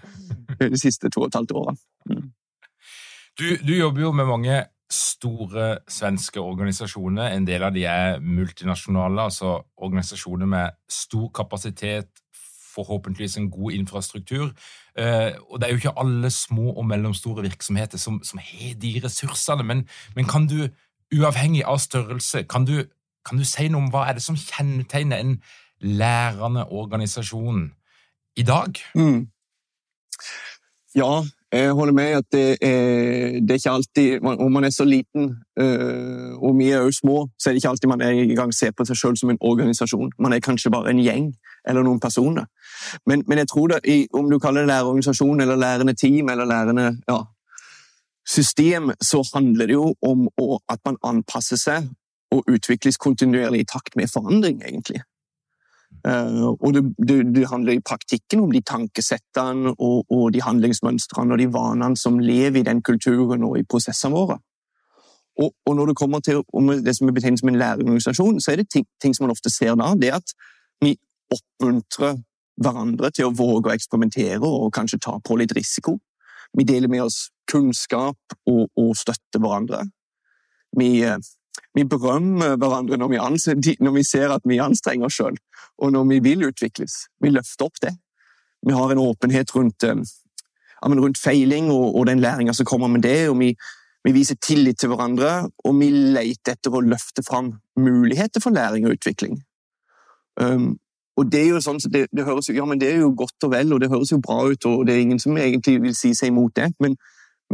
de 0.60 0.80
siste 0.80 1.08
to 1.08 1.24
og 1.24 1.30
et 1.30 1.38
halvt 1.38 1.54
årene. 1.56 1.78
Mm. 2.10 2.32
Du, 3.34 3.46
du, 3.66 3.72
jobber 3.74 4.04
jo 4.04 4.12
med 4.14 4.28
mange 4.28 4.58
store 4.92 5.78
svenske 5.90 6.40
organisasjoner. 6.40 7.32
En 7.34 7.46
del 7.48 7.64
av 7.66 7.72
de 7.74 7.86
er 7.88 8.20
multinasjonale, 8.22 9.24
altså 9.24 9.56
organisasjoner 9.82 10.46
med 10.46 10.76
stor 10.90 11.30
kapasitet, 11.34 12.12
forhåpentligvis 12.74 13.36
en 13.38 13.50
god 13.50 13.72
infrastruktur. 13.72 14.52
Eh, 14.98 15.32
og 15.50 15.60
det 15.60 15.66
er 15.66 15.72
jo 15.72 15.80
ikke 15.82 15.98
alle 15.98 16.30
små 16.30 16.72
og 16.72 16.86
mellomstore 16.86 17.42
virksomheter 17.42 17.98
som, 17.98 18.20
som 18.22 18.38
har 18.42 18.74
de 18.82 18.92
ressursene, 19.04 19.66
men, 19.66 19.86
men, 20.16 20.28
kan 20.30 20.46
du, 20.50 20.68
uavhengig 21.14 21.64
av 21.66 21.78
størrelse, 21.82 22.44
kan 22.50 22.66
du, 22.66 22.84
kan 23.24 23.38
du 23.38 23.44
si 23.48 23.68
noe 23.68 23.84
om 23.84 23.92
hva 23.92 24.08
er 24.08 24.18
det 24.18 24.24
som 24.24 24.36
kjennetegner 24.38 25.22
en 25.22 25.38
lærende 25.80 26.66
organisasjon 26.70 27.70
i 28.36 28.42
dag? 28.42 28.80
Mm. 28.94 29.26
Ja, 30.94 31.24
jeg 31.52 31.72
holder 31.72 31.92
med 31.92 32.04
at 32.04 32.24
det 32.32 32.58
er, 32.62 33.40
det 33.40 33.50
er 33.50 33.54
ikke 33.54 33.70
alltid 33.70 34.20
Om 34.22 34.52
man 34.52 34.64
er 34.64 34.70
så 34.70 34.84
liten, 34.84 35.36
øh, 35.58 36.42
og 36.42 36.58
vi 36.58 36.70
er 36.70 36.82
jo 36.82 36.92
små, 36.92 37.28
så 37.38 37.50
er 37.50 37.52
det 37.52 37.56
ikke 37.62 37.68
alltid 37.68 37.88
man 37.88 38.00
er 38.00 38.10
i 38.10 38.34
gang 38.34 38.54
ser 38.54 38.70
på 38.70 38.84
seg 38.84 38.96
selv 38.96 39.16
som 39.16 39.30
en 39.30 39.38
organisasjon. 39.40 40.12
Man 40.18 40.32
er 40.32 40.38
kanskje 40.38 40.70
bare 40.70 40.90
en 40.90 41.02
gjeng 41.02 41.34
eller 41.68 41.82
noen 41.82 42.00
personer. 42.00 42.44
Men, 43.06 43.24
men 43.26 43.38
jeg 43.38 43.48
tror 43.48 43.66
det, 43.66 44.06
om 44.14 44.30
du 44.30 44.38
kaller 44.38 44.60
det 44.60 44.68
lærerorganisasjon 44.68 45.40
eller 45.40 45.56
lærende 45.56 45.94
team 45.94 46.28
eller 46.28 46.44
lærende 46.44 46.98
ja, 47.08 47.18
system, 48.26 48.90
så 49.00 49.30
handler 49.34 49.66
det 49.66 49.72
jo 49.72 49.94
om 50.02 50.28
å, 50.38 50.58
at 50.68 50.78
man 50.84 50.96
anpasser 51.02 51.56
seg 51.56 51.88
og 52.34 52.50
utvikles 52.50 52.98
kontinuerlig 53.00 53.64
i 53.64 53.68
takt 53.70 53.96
med 53.96 54.10
forandring, 54.12 54.62
egentlig. 54.62 55.02
Uh, 56.04 56.50
og 56.60 56.74
det, 56.74 56.82
det, 57.08 57.16
det, 57.34 57.46
handler 57.48 57.78
i 57.78 57.80
praktikken 57.80 58.42
om 58.44 58.50
de 58.52 58.60
tankesettene 58.60 59.70
og, 59.78 60.04
og, 60.10 60.32
de 60.34 60.42
handlingsmønstrene 60.42 61.32
og 61.32 61.40
de 61.40 61.46
vanene 61.54 61.96
som 61.96 62.18
lever 62.20 62.60
i 62.60 62.66
den 62.66 62.82
kulturen 62.84 63.46
og 63.46 63.56
i 63.60 63.64
prosessene 63.64 64.12
våre. 64.12 64.40
Og, 65.40 65.54
og 65.66 65.76
når 65.76 65.90
det 65.90 65.96
kommer 65.96 66.20
til 66.20 66.42
det 66.84 66.96
som 66.96 67.08
er 67.08 67.16
betegnet 67.16 67.40
som 67.40 67.50
en 67.50 67.58
lærerorganisasjon, 67.58 68.40
så 68.40 68.52
er 68.52 68.60
det 68.60 68.68
ting, 68.70 68.86
ting, 69.02 69.14
som 69.14 69.24
man 69.24 69.34
ofte 69.34 69.50
ser 69.50 69.78
da, 69.80 69.94
det 69.98 70.12
at 70.14 70.34
vi 70.84 70.94
oppmuntrer 71.32 72.20
hverandre 72.62 73.10
til 73.14 73.30
å 73.30 73.34
våge 73.34 73.70
å 73.70 73.74
eksperimentere 73.74 74.44
og 74.46 74.70
kanskje 74.74 75.00
ta 75.02 75.16
på 75.24 75.38
litt 75.40 75.54
risiko. 75.56 75.96
Vi 76.54 76.66
deler 76.68 76.90
med 76.90 77.06
oss 77.06 77.30
kunnskap 77.50 78.36
og, 78.46 78.68
og 78.78 78.92
støtter 78.98 79.42
hverandre. 79.42 79.82
Vi, 80.78 81.02
eh, 81.02 81.18
vi, 81.74 81.84
berømmer 81.84 82.56
hverandre 82.60 82.98
når 83.00 83.12
vi, 83.12 83.20
anser, 83.20 83.60
når 83.80 83.96
vi, 83.98 84.04
ser 84.06 84.34
at 84.34 84.44
vi 84.48 84.60
anstrenger 84.62 85.08
oss 85.08 85.18
sjøl, 85.20 85.38
og 85.78 85.94
når 85.94 86.10
vi 86.10 86.20
vil 86.24 86.48
utvikles. 86.48 87.06
Vi 87.22 87.32
løfter 87.34 87.68
opp 87.68 87.80
det. 87.82 87.94
Vi 88.64 88.74
har 88.74 88.92
en 88.92 89.02
åpenhet 89.02 89.54
rundt, 89.56 89.84
eh, 89.84 89.94
ja, 89.94 90.92
rundt 90.92 91.20
feiling 91.20 91.70
og, 91.72 91.96
og 91.96 92.06
den 92.06 92.22
læringa 92.22 92.54
som 92.54 92.66
kommer 92.66 92.88
med 92.88 93.02
det. 93.02 93.28
og 93.28 93.38
vi, 93.40 93.54
vi 94.04 94.12
viser 94.12 94.36
tillit 94.36 94.78
til 94.78 94.92
hverandre, 94.92 95.48
og 95.64 95.76
vi 95.80 95.88
leter 95.90 96.54
etter 96.54 96.74
å 96.74 96.84
løfte 96.84 97.24
fram 97.24 97.54
muligheter 97.80 98.42
for 98.44 98.52
læring 98.52 98.86
og 98.86 98.98
utvikling. 98.98 99.38
Um, 100.40 100.74
og 101.16 101.30
det 101.30 101.40
er 101.40 101.52
jo 101.54 101.62
sånn, 101.62 101.78
det, 101.94 102.08
det, 102.10 102.24
høres, 102.26 102.50
ja, 102.50 102.66
men 102.66 102.80
det 102.80 102.90
er 102.90 103.00
jo 103.04 103.12
godt 103.16 103.46
og 103.46 103.52
vel, 103.54 103.72
og 103.72 103.80
det 103.80 103.90
høres 103.92 104.10
jo 104.10 104.20
bra 104.22 104.42
ut, 104.50 104.66
og 104.66 104.84
det 104.86 104.96
er 104.96 105.04
ingen 105.04 105.22
som 105.22 105.36
egentlig 105.38 105.78
vil 105.86 105.94
si 105.96 106.10
seg 106.16 106.32
imot 106.32 106.56
det. 106.58 106.72
Men, 106.82 106.96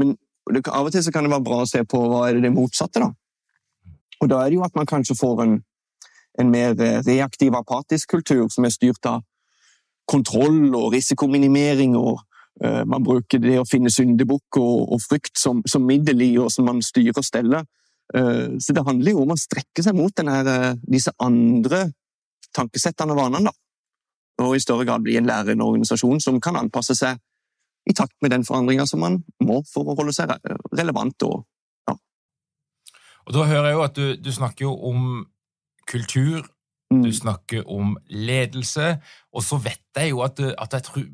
men 0.00 0.14
det, 0.50 0.64
av 0.66 0.88
og 0.88 0.95
til 0.95 1.04
så 1.04 1.12
kan 1.14 1.26
det 1.26 1.33
være 1.35 1.47
bra 1.47 1.61
å 1.62 1.69
se 1.69 1.85
på 1.85 2.00
hva 2.09 2.25
er 2.28 2.38
det, 2.38 2.49
det 2.49 2.54
motsatte, 2.57 3.04
da. 3.04 3.12
Og 4.20 4.30
da 4.30 4.40
er 4.40 4.50
det 4.50 4.58
jo 4.58 4.64
at 4.66 4.76
man 4.76 4.88
kanskje 4.88 5.16
får 5.18 5.42
en, 5.44 5.58
en 6.40 6.50
mer 6.52 6.74
eh, 6.76 7.00
reaktiv, 7.06 7.54
apatisk 7.56 8.16
kultur 8.16 8.48
som 8.52 8.66
er 8.68 8.74
styrt 8.74 9.06
av 9.08 9.22
kontroll 10.10 10.74
og 10.74 10.90
risikominimering, 10.94 11.94
og 11.96 12.18
uh, 12.64 12.82
man 12.88 13.04
bruker 13.06 13.38
det 13.38 13.60
å 13.60 13.66
finne 13.68 13.92
syndebukk 13.94 14.58
og, 14.58 14.88
og, 14.90 14.98
frykt 15.04 15.38
som, 15.38 15.60
som 15.70 15.84
middel 15.86 16.24
i, 16.26 16.32
og 16.42 16.50
som 16.50 16.66
man 16.66 16.80
styrer 16.82 17.20
og 17.20 17.26
steller. 17.26 17.68
Uh, 18.10 18.58
så 18.58 18.74
det 18.74 18.82
handler 18.88 19.14
jo 19.14 19.22
om 19.22 19.36
å 19.36 19.38
strekke 19.38 19.84
seg 19.86 19.94
mot 19.94 20.10
denne, 20.18 20.74
disse 20.82 21.14
andre 21.22 21.84
tankesettene 22.56 23.14
og 23.14 23.22
vanene, 23.22 23.52
da. 23.52 23.54
Og 24.42 24.56
i 24.56 24.62
større 24.62 24.86
grad 24.88 25.04
bli 25.04 25.18
en 25.20 25.28
lærende 25.28 25.66
organisasjon 25.68 26.18
som 26.24 26.40
kan 26.42 26.58
anpasse 26.58 26.96
seg 26.96 27.20
i 27.86 27.94
takt 27.96 28.16
med 28.24 28.32
den 28.32 28.44
forandringa 28.46 28.86
som 28.88 29.02
man 29.04 29.20
må 29.44 29.60
for 29.68 29.88
å 29.88 29.96
holde 29.98 30.14
seg 30.16 30.32
relevant 30.74 31.28
og. 31.28 31.44
Og 33.30 33.37
da 33.37 33.44
hører 33.46 33.68
jeg 33.68 33.76
jo 33.76 33.82
at 33.87 33.96
du, 33.96 34.06
du 34.18 34.32
snakker 34.34 34.64
jo 34.64 34.72
om 34.90 35.02
kultur, 35.87 36.42
mm. 36.90 37.02
du 37.04 37.12
snakker 37.14 37.62
om 37.70 37.92
ledelse, 38.10 38.96
og 39.30 39.44
så 39.46 39.58
vet 39.62 39.84
jeg 39.94 40.10
jo 40.10 40.25
at, 40.26 40.42
at 40.42 40.75
jeg 40.75 40.82
tror 40.88 41.04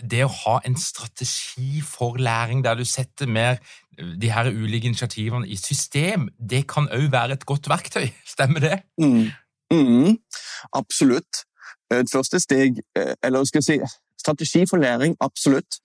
det 0.00 0.22
å 0.24 0.30
ha 0.32 0.54
en 0.64 0.78
strategi 0.80 1.82
for 1.84 2.16
læring 2.16 2.64
der 2.64 2.80
du 2.80 2.86
setter 2.88 3.28
mer 3.28 3.60
de 4.00 4.32
her 4.32 4.48
ulike 4.48 4.88
initiativene 4.88 5.44
i 5.44 5.60
system, 5.60 6.30
det 6.40 6.64
kan 6.72 6.88
òg 6.88 7.10
være 7.12 7.36
et 7.36 7.44
godt 7.44 7.68
verktøy. 7.68 8.08
Stemmer 8.34 8.64
det? 8.64 8.80
Mm. 8.96 9.28
Mm, 9.72 10.16
absolutt. 10.72 11.44
Et 11.92 12.08
første 12.08 12.40
steg, 12.40 12.80
eh, 12.96 13.12
eller 13.20 13.44
skal 13.44 13.60
jeg 13.60 13.68
si 13.68 13.78
strategi 14.24 14.64
for 14.70 14.80
læring, 14.80 15.16
absolutt. 15.20 15.81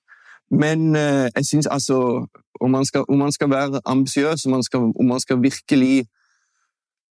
Men 0.52 0.96
eh, 0.96 1.28
jeg 1.36 1.46
syns 1.46 1.68
altså 1.68 2.26
om 2.62 2.72
man, 2.72 2.86
skal, 2.86 3.06
om 3.10 3.18
man 3.18 3.32
skal 3.32 3.50
være 3.50 3.82
ambisiøs, 3.86 4.46
om, 4.46 4.94
om, 5.00 5.06
man 5.06 5.20
skal 5.20 5.42
virkelig 5.44 6.08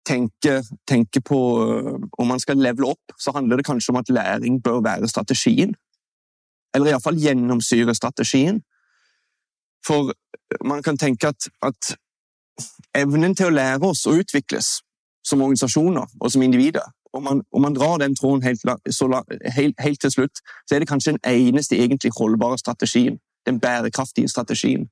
tenke, 0.07 0.63
tenke 0.89 1.21
på 1.21 1.39
eh, 1.63 1.95
Om 2.19 2.27
man 2.27 2.41
skal 2.41 2.57
levele 2.57 2.87
opp, 2.87 3.15
så 3.19 3.33
handler 3.35 3.57
det 3.57 3.67
kanskje 3.67 3.93
om 3.93 3.97
at 3.97 4.09
læring 4.09 4.63
bør 4.63 4.81
være 4.81 5.09
strategien. 5.09 5.75
Eller 6.75 6.91
iallfall 6.91 7.21
gjennomsyre 7.21 7.95
strategien. 7.95 8.63
For 9.87 10.13
man 10.65 10.83
kan 10.83 10.99
tenke 10.99 11.29
at, 11.29 11.49
at 11.63 11.97
evnen 12.95 13.35
til 13.35 13.49
å 13.49 13.55
lære 13.55 13.85
oss 13.87 14.07
å 14.07 14.17
utvikles 14.19 14.81
som 15.25 15.43
organisasjoner 15.45 16.09
og 16.21 16.33
som 16.33 16.43
individer. 16.43 16.85
Om 17.13 17.25
man, 17.25 17.43
om 17.53 17.63
man 17.63 17.75
drar 17.75 17.99
den 17.99 18.17
tråden 18.17 18.43
helt, 18.43 18.61
helt, 19.57 19.81
helt, 19.81 20.01
til 20.01 20.11
slutt, 20.11 20.41
så 20.69 20.75
er 20.75 20.79
det 20.79 20.89
kanskje 20.89 21.13
den 21.17 21.21
eneste 21.25 21.77
egentlig 21.77 22.13
holdbare 22.19 22.59
strategien. 22.59 23.19
Den 23.47 23.61
bærekraftige 23.61 24.29
strategien. 24.29 24.89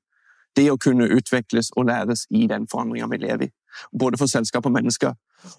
Det 0.55 0.71
å 0.71 0.77
kunne 0.77 1.09
utvikles 1.13 1.69
og 1.77 1.85
læres 1.85 2.25
i 2.29 2.47
den 2.47 2.67
forandringa 2.71 3.07
vi 3.11 3.17
lever 3.17 3.43
i. 3.45 3.51
Både 3.99 4.17
for 4.17 4.25
selskap 4.25 4.65
og 4.65 4.73
mennesker. 4.73 5.13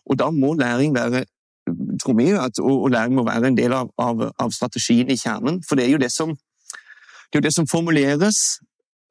Og 0.07 0.19
da 0.19 0.31
må 0.31 0.55
læring 0.55 0.95
være 0.95 1.25
tror 2.03 2.17
vi 2.17 2.31
at, 2.31 2.59
og 2.59 2.91
læring 2.91 3.15
må 3.15 3.25
være 3.25 3.47
en 3.47 3.57
del 3.57 3.73
av, 3.73 3.91
av, 3.99 4.33
av, 4.39 4.51
strategien 4.51 5.11
i 5.11 5.17
kjernen. 5.17 5.63
For 5.69 5.77
det 5.77 5.85
er 5.85 5.91
jo 5.93 6.01
det 6.03 6.13
som, 6.13 6.37
det 7.33 7.43
det 7.45 7.55
som 7.55 7.67
formuleres 7.69 8.39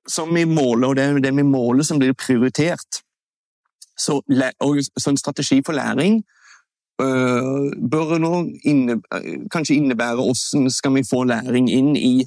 som 0.08 0.34
vi 0.36 0.46
måler, 0.46 0.88
og 0.88 0.96
det 0.96 1.04
er 1.04 1.20
det 1.20 1.36
vi 1.36 1.44
måler 1.44 1.84
som 1.84 2.00
blir 2.00 2.14
prioritert. 2.14 3.04
Så, 3.98 4.22
så 4.98 5.10
en 5.10 5.18
strategi 5.18 5.62
for 5.66 5.74
læring 5.74 6.22
bør 6.98 8.16
nå 8.18 8.32
inne, 8.66 8.96
kanskje 9.54 9.76
innebære 9.78 10.16
hvordan 10.18 10.72
skal 10.74 10.96
vi 10.96 11.04
få 11.06 11.24
læring 11.30 11.68
inn 11.70 11.92
i 11.96 12.26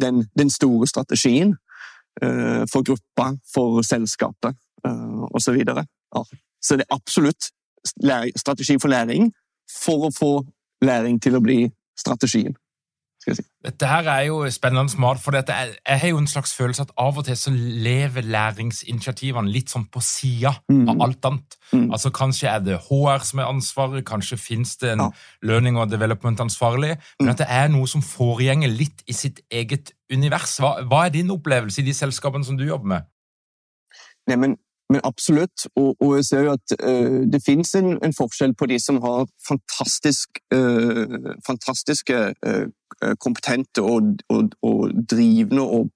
den, 0.00 0.26
den 0.38 0.50
store 0.50 0.86
strategien 0.86 1.56
uh, 2.22 2.64
for 2.72 2.82
gruppa, 2.82 3.32
for 3.54 3.82
selskapet 3.82 4.54
uh, 4.86 5.24
osv. 5.34 5.64
Så, 5.64 5.84
ja. 6.14 6.22
så 6.62 6.76
det 6.76 6.86
er 6.86 6.94
absolutt 6.94 7.50
strategi 8.36 8.78
for 8.80 8.88
læring 8.88 9.32
for 9.84 10.08
å 10.08 10.14
få 10.14 10.32
læring 10.84 11.20
til 11.20 11.36
å 11.36 11.42
bli 11.44 11.66
strategien. 11.98 12.56
Skal 13.28 13.34
jeg 13.34 13.44
si. 13.44 13.44
Dette 13.64 13.86
her 13.90 14.08
er 14.08 14.22
jo 14.28 14.38
spennende 14.50 14.90
smart, 14.92 15.18
for 15.20 15.34
er, 15.36 15.74
jeg 15.86 16.00
har 16.00 16.08
jo 16.08 16.18
en 16.18 16.26
slags 16.30 16.54
følelse 16.56 16.82
at 16.86 16.92
av 16.96 17.18
og 17.18 17.24
til 17.26 17.36
så 17.36 17.50
lever 17.52 18.22
læringsinitiativene 18.22 19.50
litt 19.52 19.68
sånn 19.72 19.88
på 19.90 20.00
sida 20.02 20.54
Mm. 20.70 20.88
av 20.88 21.02
alt 21.02 21.24
annet. 21.24 21.56
Mm. 21.72 21.90
Altså 21.92 22.10
Kanskje 22.10 22.48
er 22.48 22.60
det 22.60 22.78
HR 22.88 23.24
som 23.24 23.38
er 23.40 23.44
ansvaret, 23.50 24.04
kanskje 24.04 24.38
finnes 24.38 24.76
det 24.78 24.92
en 24.92 24.98
Ja. 24.98 25.10
learning 25.42 25.76
og 25.76 25.90
development 25.90 26.38
ansvarlig, 26.40 26.96
men 27.20 27.28
Mm. 27.28 27.30
at 27.30 27.36
det 27.38 27.46
er 27.50 27.68
noe 27.68 27.86
som 27.86 28.00
foregjenger 28.02 28.68
litt 28.76 29.02
i 29.06 29.12
sitt 29.12 29.40
eget 29.50 29.92
univers. 30.10 30.58
Hva, 30.58 30.82
hva 30.88 31.06
er 31.06 31.10
din 31.10 31.28
opplevelse 31.30 31.78
i 31.80 31.84
de 31.84 31.92
selskapene 31.92 32.44
som 32.44 32.56
du 32.56 32.64
jobber 32.64 32.86
med? 32.86 33.02
Nei, 34.28 34.56
men, 34.90 35.00
absolutt. 35.04 35.66
Og, 35.76 35.96
og 36.00 36.16
jeg 36.16 36.24
ser 36.24 36.46
jo 36.46 36.54
at 36.56 36.74
uh, 36.80 37.20
det 37.32 37.42
finnes 37.44 37.74
en, 37.74 37.90
en 38.04 38.14
forskjell 38.16 38.54
på 38.56 38.68
de 38.70 38.78
som 38.80 39.00
har 39.04 39.26
fantastisk, 39.48 40.40
uh, 40.54 41.34
fantastiske, 41.46 42.20
uh, 42.46 42.66
kompetente 43.20 43.84
og, 43.84 44.16
og, 44.32 44.54
og 44.62 44.94
drivende 45.10 45.62
og 45.62 45.90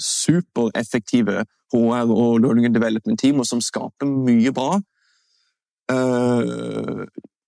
supereffektive 0.00 1.44
HR 1.74 2.12
og 2.14 2.38
learning 2.40 2.66
and 2.66 2.74
development 2.74 3.20
team, 3.20 3.40
og 3.40 3.46
som 3.46 3.60
skaper 3.60 4.06
mye 4.06 4.52
bra, 4.54 4.78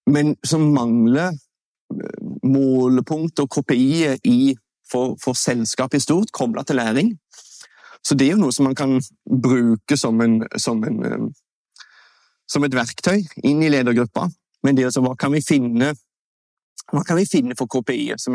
men 0.07 0.35
som 0.47 0.67
mangler 0.75 1.33
målepunkt 2.47 3.41
og 3.43 3.49
KPI-er 3.57 4.59
for, 4.91 5.17
for 5.23 5.39
selskapet 5.39 5.99
i 5.99 6.05
stort, 6.05 6.33
kobla 6.33 6.63
til 6.63 6.79
læring. 6.79 7.15
Så 8.05 8.15
det 8.15 8.29
er 8.29 8.37
jo 8.37 8.43
noe 8.43 8.55
som 8.55 8.69
man 8.69 8.77
kan 8.79 8.99
bruke 9.25 9.97
som, 9.99 10.21
en, 10.21 10.43
som, 10.57 10.83
en, 10.85 10.99
eh, 11.05 11.25
som 12.49 12.65
et 12.65 12.75
verktøy 12.75 13.25
inn 13.45 13.63
i 13.63 13.71
ledergruppa. 13.73 14.29
Men 14.65 14.77
det 14.77 14.85
er 14.85 14.91
altså, 14.91 15.05
hva 15.05 15.17
kan 15.19 15.35
vi 15.35 15.43
finne 15.45 15.95
hva 16.89 17.03
kan 17.05 17.19
vi 17.19 17.27
finne 17.29 17.53
for 17.53 17.69
KPI 17.69 18.15
som 18.17 18.33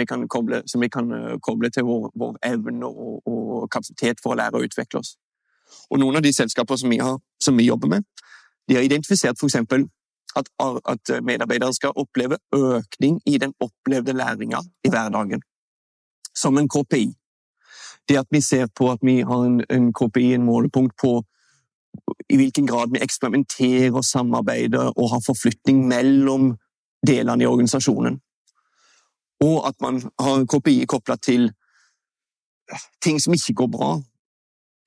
som 0.66 0.82
vi 0.82 0.90
kan 0.90 1.12
eh, 1.12 1.40
koble 1.42 1.70
til 1.70 1.84
vår, 1.84 2.12
vår 2.16 2.38
evne 2.44 2.86
og, 2.86 3.22
og, 3.26 3.70
kapasitet 3.72 4.22
for 4.22 4.34
å 4.34 4.38
lære 4.38 4.60
å 4.60 4.64
utvikle 4.64 5.00
oss? 5.00 5.18
Og 5.90 6.00
Noen 6.00 6.16
av 6.16 6.22
de 6.22 6.34
selskaper 6.34 6.78
som 6.78 6.90
vi, 6.90 7.00
har, 7.00 7.18
som 7.42 7.58
vi 7.58 7.66
jobber 7.66 7.88
med, 7.88 8.04
de 8.68 8.76
har 8.76 8.84
identifisert 8.84 9.42
f.eks. 9.42 9.56
At, 10.36 10.48
at 10.90 11.10
medarbeidere 11.22 11.74
skal 11.74 11.94
oppleve 11.96 12.40
økning 12.54 13.20
i 13.26 13.38
den 13.38 13.54
opplevde 13.62 14.14
læringa 14.14 14.62
i 14.86 14.90
hverdagen. 14.90 15.42
Som 16.34 16.58
en 16.58 16.70
KPI 16.70 17.14
det 18.10 18.20
at 18.20 18.28
vi 18.32 18.42
ser 18.42 18.68
på 18.76 18.92
at 18.92 19.00
vi 19.02 19.22
har 19.22 19.46
en, 19.46 19.62
en 19.70 19.94
KPI, 19.94 20.34
en 20.34 20.46
målepunkt 20.46 20.96
på 21.02 21.22
i 22.30 22.38
hvilken 22.38 22.68
grad 22.68 22.92
vi 22.94 23.02
eksperimenterer, 23.04 23.94
og 23.94 24.06
samarbeider 24.06 24.92
og 24.98 25.10
har 25.10 25.22
forflytning 25.26 25.88
mellom 25.88 26.56
delene 27.08 27.44
i 27.44 27.50
organisasjonen. 27.50 28.20
Og 29.44 29.68
at 29.68 29.76
man 29.82 30.02
har 30.20 30.40
en 30.40 30.48
KPI 30.48 30.86
kobla 30.90 31.16
til 31.16 31.52
ting 33.04 33.20
som 33.22 33.34
ikke 33.34 33.54
går 33.54 33.70
bra. 33.76 33.92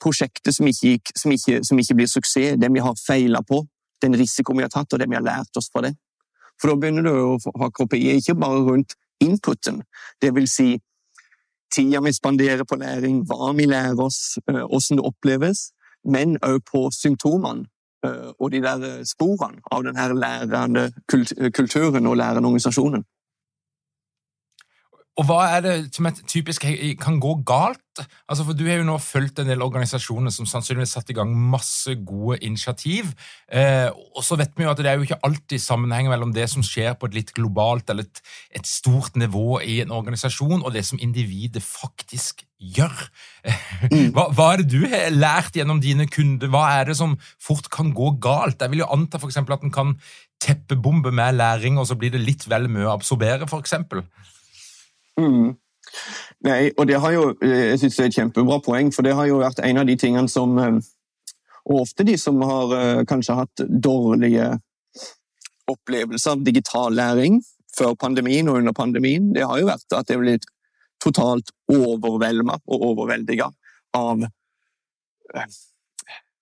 Prosjekter 0.02 0.52
som 0.52 0.66
ikke, 0.66 1.00
som 1.16 1.32
ikke, 1.32 1.61
som 1.64 1.78
ikke 1.78 1.94
blir 1.94 2.11
suksess. 2.11 2.56
Det 2.61 2.73
vi 2.73 2.85
har 2.85 2.99
feila 3.06 3.42
på. 3.42 3.62
Den 4.02 4.16
risikoen 4.18 4.58
vi 4.58 4.66
har 4.66 4.73
tatt, 4.73 4.92
og 4.92 5.00
det 5.00 5.08
vi 5.08 5.16
har 5.16 5.25
lært 5.25 5.56
oss 5.56 5.70
fra 5.73 5.85
det. 5.87 5.94
For 6.61 6.73
da 6.73 6.80
begynner 6.80 7.04
du 7.04 7.12
å 7.12 7.54
ha 7.61 7.70
KPI 7.70 8.16
ikke 8.16 8.37
bare 8.40 8.64
rundt 8.64 8.96
inputen, 9.20 9.82
det 10.20 10.35
vil 10.37 10.49
si 10.49 10.75
tida 11.75 12.00
vi 12.04 12.12
spanderer 12.12 12.64
på 12.64 12.78
læring, 12.80 13.23
hva 13.26 13.52
vi 13.56 13.66
lærer 13.66 14.00
oss, 14.00 14.38
hvordan 14.44 15.00
det 15.00 15.06
oppleves, 15.06 15.70
men 16.04 16.37
òg 16.44 16.61
på 16.70 16.87
symptomene 16.94 17.66
og 18.38 18.52
de 18.52 18.61
der 18.62 19.02
sporene 19.08 19.62
av 19.73 19.82
den 19.82 19.96
her 19.99 20.12
lærende 20.14 20.92
kulturen 21.50 22.06
og 22.06 22.16
lærende 22.16 22.46
organisasjonen. 22.46 23.02
Og 25.16 25.25
hva 25.25 25.46
er 25.56 25.62
det 25.64 25.75
som 25.96 26.06
er 26.08 26.16
typisk 26.28 26.66
kan 27.00 27.16
gå 27.23 27.30
galt? 27.49 27.80
Altså, 28.28 28.44
for 28.44 28.52
Du 28.52 28.66
har 28.66 28.76
jo 28.76 28.85
nå 28.85 28.99
fulgt 29.00 29.38
en 29.40 29.49
del 29.49 29.64
organisasjoner 29.64 30.32
som 30.35 30.49
sannsynligvis 30.49 30.92
satt 30.92 31.08
i 31.08 31.16
gang 31.16 31.32
masse 31.32 31.94
gode 32.04 32.37
initiativ. 32.44 33.14
Eh, 33.49 33.88
og 33.88 34.20
så 34.26 34.37
vet 34.37 34.52
vi 34.56 34.66
jo 34.66 34.73
at 34.75 34.82
det 34.82 34.90
er 34.90 34.99
jo 35.00 35.06
ikke 35.06 35.23
alltid 35.25 35.62
sammenheng 35.62 36.11
mellom 36.12 36.35
det 36.37 36.50
som 36.52 36.64
skjer 36.64 36.99
på 37.00 37.08
et 37.08 37.16
litt 37.16 37.32
globalt 37.32 37.88
eller 37.88 38.04
et, 38.04 38.20
et 38.61 38.68
stort 38.68 39.16
nivå 39.16 39.62
i 39.64 39.80
en 39.87 39.94
organisasjon, 39.96 40.61
og 40.61 40.76
det 40.76 40.85
som 40.85 41.00
individet 41.00 41.64
faktisk 41.64 42.44
gjør. 42.61 43.08
Mm. 43.88 44.12
Hva, 44.16 44.28
hva 44.37 44.52
er 44.52 44.62
det 44.62 44.70
du 44.73 44.85
har 44.88 45.11
lært 45.12 45.56
gjennom 45.56 45.80
dine 45.80 46.06
kunder? 46.08 46.52
Hva 46.52 46.68
er 46.76 46.90
det 46.90 47.00
som 47.00 47.16
fort 47.40 47.68
kan 47.73 47.92
gå 47.96 48.14
galt? 48.20 48.61
Jeg 48.61 48.73
vil 48.73 48.85
jo 48.85 48.92
anta 48.92 49.20
for 49.20 49.32
at 49.32 49.64
en 49.64 49.73
kan 49.73 49.96
teppebombe 50.45 51.12
med 51.12 51.41
læring, 51.41 51.80
og 51.80 51.88
så 51.88 51.97
blir 51.97 52.12
det 52.12 52.25
litt 52.25 52.45
vel 52.49 52.69
mye 52.69 52.88
å 52.88 52.97
absorbere, 52.97 53.49
f.eks. 53.49 53.76
Mm. 55.21 55.57
Nei, 56.45 56.71
og 56.76 56.87
det 56.89 57.00
har 57.00 57.13
jo, 57.15 57.25
jeg 57.41 57.79
synes 57.81 57.97
det 57.97 58.05
er 58.05 58.11
et 58.11 58.19
kjempebra 58.19 58.59
poeng, 58.65 58.93
for 58.95 59.07
det 59.07 59.15
har 59.17 59.29
jo 59.31 59.41
vært 59.41 59.63
en 59.65 59.81
av 59.81 59.89
de 59.89 59.97
tingene 59.97 60.29
som 60.29 60.59
Og 61.67 61.81
ofte 61.81 62.05
de 62.07 62.15
som 62.19 62.39
har 62.47 63.05
kanskje 63.11 63.35
hatt 63.35 63.63
dårlige 63.83 64.52
opplevelser 65.67 66.37
av 66.37 66.45
digital 66.47 66.95
læring 66.95 67.41
før 67.79 67.97
pandemien 67.99 68.49
og 68.49 68.61
under 68.61 68.73
pandemien, 68.73 69.33
det 69.35 69.43
har 69.43 69.59
jo 69.59 69.67
vært 69.67 69.97
at 69.99 70.07
det 70.07 70.15
er 70.15 70.23
blitt 70.23 70.47
totalt 71.02 71.50
overvelda 71.73 72.61
og 72.67 72.87
overveldiga 72.91 73.50
av 73.99 74.29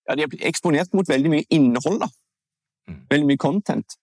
Ja, 0.05 0.15
de 0.15 0.27
er 0.27 0.37
eksponert 0.45 0.93
mot 0.93 1.09
veldig 1.09 1.31
mye 1.33 1.49
innhold, 1.49 2.03
da. 2.05 2.11
Veldig 3.11 3.27
mye 3.31 3.41
content. 3.41 3.97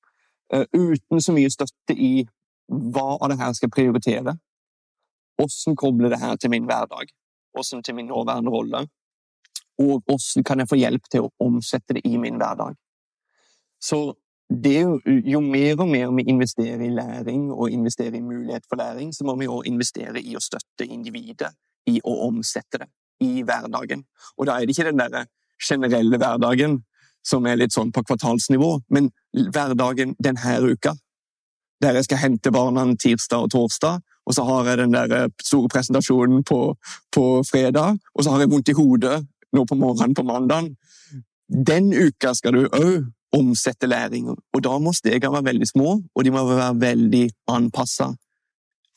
Uten 0.74 1.22
så 1.22 1.36
mye 1.36 1.52
støtte 1.54 1.94
i 1.94 2.26
hva 2.66 3.20
av 3.20 3.30
det 3.30 3.38
her 3.38 3.54
skal 3.54 3.70
prioritere. 3.70 4.34
Hvordan 5.42 5.76
kobler 5.76 6.14
det 6.14 6.20
her 6.22 6.36
til 6.38 6.52
min 6.54 6.68
hverdag? 6.70 7.10
Hvordan 7.52 7.84
til 7.84 7.96
min 7.96 8.10
nåværende 8.12 8.54
rolle? 8.54 8.86
Og 9.82 10.04
hvordan 10.06 10.44
kan 10.46 10.60
jeg 10.60 10.70
få 10.70 10.78
hjelp 10.78 11.08
til 11.12 11.26
å 11.26 11.32
omsette 11.42 11.98
det 11.98 12.04
i 12.06 12.18
min 12.22 12.38
hverdag? 12.38 12.76
Så 13.82 14.14
jo, 14.52 15.00
jo 15.06 15.40
mer 15.42 15.80
og 15.80 15.90
mer 15.90 16.12
vi 16.14 16.28
investerer 16.30 16.84
i 16.86 16.94
læring 16.94 17.50
og 17.52 17.72
investerer 17.72 18.20
i 18.20 18.22
mulighet 18.22 18.68
for 18.70 18.78
læring, 18.78 19.14
så 19.14 19.26
må 19.26 19.36
vi 19.40 19.48
òg 19.48 19.66
investere 19.66 20.22
i 20.22 20.36
å 20.36 20.44
støtte 20.44 20.86
individet 20.86 21.54
i 21.88 21.98
å 22.04 22.18
omsette 22.28 22.84
det 22.84 22.90
i 23.26 23.42
hverdagen. 23.42 24.04
Og 24.38 24.48
da 24.48 24.60
er 24.60 24.68
det 24.68 24.76
ikke 24.76 24.92
den 24.92 25.02
der 25.02 25.26
generelle 25.62 26.18
hverdagen 26.18 26.82
som 27.26 27.46
er 27.46 27.58
litt 27.58 27.74
sånn 27.74 27.94
på 27.94 28.04
kvartalsnivå, 28.04 28.72
men 28.90 29.10
hverdagen 29.34 30.16
denne 30.20 30.60
uka. 30.62 30.96
Der 31.82 31.98
jeg 31.98 32.06
skal 32.10 32.22
hente 32.22 32.54
barna 32.54 32.86
tirsdag 32.94 33.48
og 33.48 33.52
torsdag, 33.56 34.02
og 34.32 34.36
så 34.36 34.46
har 34.48 34.70
jeg 34.70 34.80
den 34.80 34.94
der 34.96 35.28
store 35.44 35.68
presentasjonen 35.68 36.46
på, 36.48 36.60
på 37.12 37.24
fredag, 37.44 37.98
og 38.16 38.24
så 38.24 38.32
har 38.32 38.40
jeg 38.40 38.52
vondt 38.54 38.72
i 38.72 38.76
hodet 38.78 39.18
nå 39.52 39.66
på 39.68 39.76
morgenen 39.76 40.16
på 40.16 40.24
mandag. 40.24 40.70
Den 41.52 41.92
uka 41.92 42.32
skal 42.38 42.56
du 42.56 42.70
òg 42.70 43.10
omsette 43.36 43.88
læring, 43.92 44.30
og 44.32 44.64
da 44.64 44.78
må 44.80 44.94
stegene 44.96 45.34
være 45.34 45.50
veldig 45.52 45.68
små, 45.68 45.98
og 46.16 46.24
de 46.24 46.32
må 46.32 46.46
være 46.48 46.80
veldig 46.80 47.26
anpassa 47.52 48.14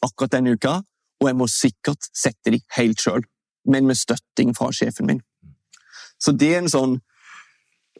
akkurat 0.06 0.36
den 0.36 0.52
uka, 0.54 0.76
og 1.20 1.28
jeg 1.30 1.38
må 1.38 1.48
sikkert 1.50 2.06
sette 2.14 2.54
de 2.54 2.60
helt 2.76 3.02
sjøl, 3.02 3.26
men 3.66 3.90
med 3.90 3.98
støtting 3.98 4.54
fra 4.54 4.70
sjefen 4.74 5.10
min. 5.10 5.22
Så 6.22 6.34
det 6.38 6.52
er 6.54 6.62
en 6.62 6.70
sånn 6.70 6.92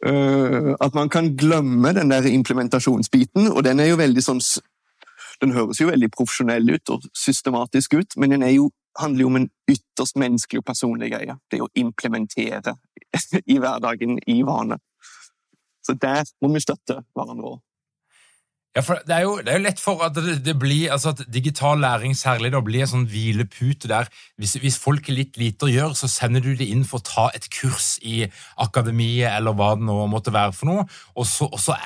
uh, 0.07 0.71
At 0.79 0.95
man 0.95 1.09
kan 1.11 1.33
glemme 1.35 1.91
den 1.97 2.13
der 2.13 2.27
implementasjonsbiten, 2.29 3.51
og 3.51 3.63
den 3.67 3.83
er 3.83 3.91
jo 3.91 3.99
veldig 3.99 4.23
sånn 4.23 4.39
den 5.41 5.53
høres 5.55 5.81
jo 5.81 5.89
veldig 5.89 6.09
profesjonell 6.13 6.69
ut 6.75 6.91
og 6.93 7.05
systematisk 7.17 7.97
ut, 7.99 8.17
men 8.17 8.35
den 8.35 8.45
jo, 8.53 8.69
handler 8.99 9.25
jo 9.25 9.31
om 9.31 9.39
en 9.41 9.49
ytterst 9.71 10.19
menneskelig 10.19 10.61
og 10.61 10.67
personlig 10.67 11.11
greie. 11.13 11.37
Det 11.51 11.61
å 11.63 11.69
implementere 11.75 12.75
i 13.53 13.59
hverdagen, 13.59 14.19
i 14.27 14.41
vane. 14.47 14.79
Så 15.85 15.93
der 16.01 16.23
må 16.41 16.53
vi 16.53 16.63
støtte 16.63 17.01
hverandre. 17.13 17.59
Ja, 18.75 18.81
for 18.83 18.99
det 19.07 19.13
er, 19.15 19.21
jo, 19.23 19.37
det 19.39 19.53
er 19.53 19.61
jo 19.61 19.63
lett 19.63 19.79
for 19.79 20.01
at 20.03 20.17
det, 20.17 20.33
det 20.43 20.53
blir, 20.59 20.89
altså 20.91 21.13
at 21.13 21.21
digital 21.31 21.79
læring 21.79 22.11
særlig 22.17 22.49
da 22.51 22.59
blir 22.59 22.83
en 22.83 22.89
sånn 22.91 23.05
hvilepute 23.07 23.87
der 23.87 24.09
hvis, 24.35 24.57
hvis 24.59 24.75
folk 24.83 25.07
er 25.07 25.15
litt 25.15 25.39
lite 25.39 25.69
å 25.69 25.71
gjøre, 25.71 25.95
så 25.95 26.09
sender 26.11 26.43
du 26.43 26.51
det 26.59 26.67
inn 26.73 26.83
for 26.83 26.99
å 26.99 27.07
ta 27.07 27.29
et 27.37 27.47
kurs 27.55 27.93
i 28.03 28.25
akademiet 28.59 29.31
eller 29.31 29.55
hva 29.55 29.71
det 29.79 29.87
nå 29.87 29.95
måtte 30.11 30.35
være 30.35 30.51
for 30.57 30.67
noe. 30.73 30.85
Og 31.15 31.23
så, 31.23 31.47
og 31.47 31.63
så 31.63 31.77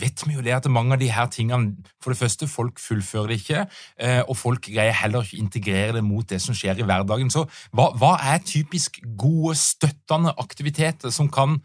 vet 0.00 0.26
vi 0.26 0.34
jo 0.34 0.42
det 0.42 0.56
at 0.58 0.66
mange 0.74 0.98
av 0.98 1.04
de 1.04 1.12
her 1.14 1.30
tingene 1.30 1.76
For 2.02 2.10
det 2.10 2.18
første, 2.18 2.50
folk 2.50 2.82
fullfører 2.82 3.30
det 3.30 3.38
ikke, 3.40 3.64
eh, 4.02 4.20
og 4.26 4.36
folk 4.36 4.66
greier 4.66 4.92
heller 5.04 5.22
ikke 5.22 5.38
å 5.38 5.44
integrere 5.46 5.94
det 6.00 6.02
mot 6.04 6.26
det 6.28 6.42
som 6.42 6.52
skjer 6.58 6.82
i 6.82 6.84
hverdagen. 6.84 7.30
Så 7.32 7.46
hva, 7.72 7.92
hva 7.96 8.18
er 8.34 8.42
typisk 8.44 8.98
gode, 9.16 9.54
støttende 9.56 10.34
aktiviteter 10.42 11.14
som 11.14 11.30
kan 11.32 11.60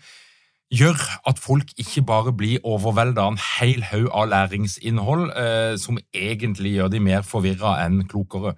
gjør 0.72 1.00
at 1.28 1.40
folk 1.40 1.72
ikke 1.78 2.04
bare 2.06 2.34
blir 2.34 2.60
overvelda 2.64 3.26
av 3.26 3.34
en 3.34 3.42
hel 3.58 3.84
haug 3.90 4.10
av 4.14 4.30
læringsinnhold 4.30 5.30
eh, 5.34 5.76
som 5.82 5.98
egentlig 6.14 6.76
gjør 6.78 6.92
de 6.94 7.02
mer 7.02 7.26
forvirra 7.26 7.80
enn 7.86 8.04
klokere. 8.10 8.54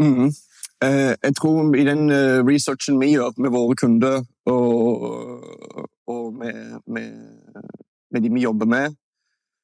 Mm. 0.00 0.30
Eh, 0.84 1.14
jeg 1.22 1.36
tror 1.38 1.74
i 1.78 1.84
den 1.86 2.10
uh, 2.10 2.42
researchen 2.46 3.00
vi 3.00 3.14
gjør 3.14 3.34
med 3.38 3.50
våre 3.50 3.76
kunder, 3.78 4.22
og, 4.46 5.88
og 6.06 6.34
med, 6.34 6.80
med, 6.86 7.10
med, 8.10 8.20
de 8.22 8.30
vi 8.34 8.46
jobber 8.46 8.66
med, 8.66 8.94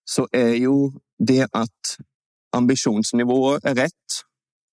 så 0.06 0.26
er 0.32 0.54
jo 0.58 0.92
det 1.18 1.46
at 1.54 1.96
ambisjonsnivået 2.52 3.60
er 3.64 3.76
rett, 3.84 4.22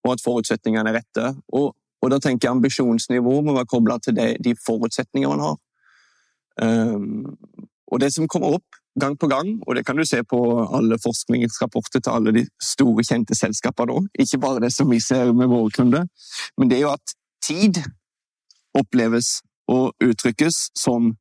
og 0.06 0.14
at 0.16 0.24
forutsetningene 0.24 0.90
er 0.90 1.02
rette. 1.02 1.36
Og, 1.54 1.76
og 2.02 2.12
da 2.12 2.20
tenker 2.20 2.48
jeg 2.48 2.56
ambisjonsnivået 2.56 3.46
må 3.46 3.54
være 3.54 3.70
kobla 3.70 3.98
til 4.02 4.16
det, 4.16 4.38
de 4.44 4.56
forutsetningene 4.66 5.36
man 5.36 5.46
har. 5.46 5.58
Um, 6.62 7.36
og 7.92 8.02
det 8.02 8.12
som 8.14 8.28
kommer 8.28 8.58
opp 8.58 8.80
gang 9.00 9.18
på 9.18 9.30
gang, 9.30 9.52
og 9.68 9.76
det 9.78 9.86
kan 9.86 9.98
du 9.98 10.06
se 10.06 10.24
på 10.26 10.40
alle 10.74 10.98
forskningsrapporter 11.00 12.02
til 12.02 12.12
alle 12.12 12.34
de 12.34 12.44
store, 12.64 13.06
kjente 13.06 13.38
selskapene 13.38 13.94
nå, 13.94 14.02
ikke 14.20 14.40
bare 14.42 14.64
det 14.66 14.72
som 14.74 14.90
vi 14.90 15.00
ser 15.04 15.32
med 15.38 15.52
våre 15.52 15.72
kunder, 15.76 16.08
men 16.58 16.72
det 16.72 16.80
er 16.80 16.88
jo 16.88 16.96
at 16.96 17.14
tid 17.46 17.78
oppleves 18.78 19.38
og 19.70 19.94
uttrykkes 20.04 20.58
som 20.78 21.12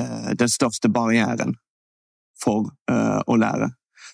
uh, 0.00 0.30
den 0.38 0.50
største 0.50 0.88
barrieren 0.92 1.56
for 2.42 2.72
uh, 2.90 3.20
å 3.26 3.36
lære. 3.38 3.68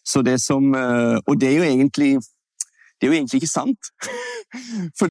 Så 0.05 0.23
det 0.25 0.39
som 0.41 0.73
uh, 0.75 1.19
Og 1.27 1.37
det 1.41 1.49
er 1.51 1.57
jo 1.59 1.67
egentlig 1.69 2.19
det 2.99 3.07
er 3.07 3.13
jo 3.13 3.17
egentlig 3.19 3.39
ikke 3.43 3.51
sant. 3.51 3.91
For 4.99 5.11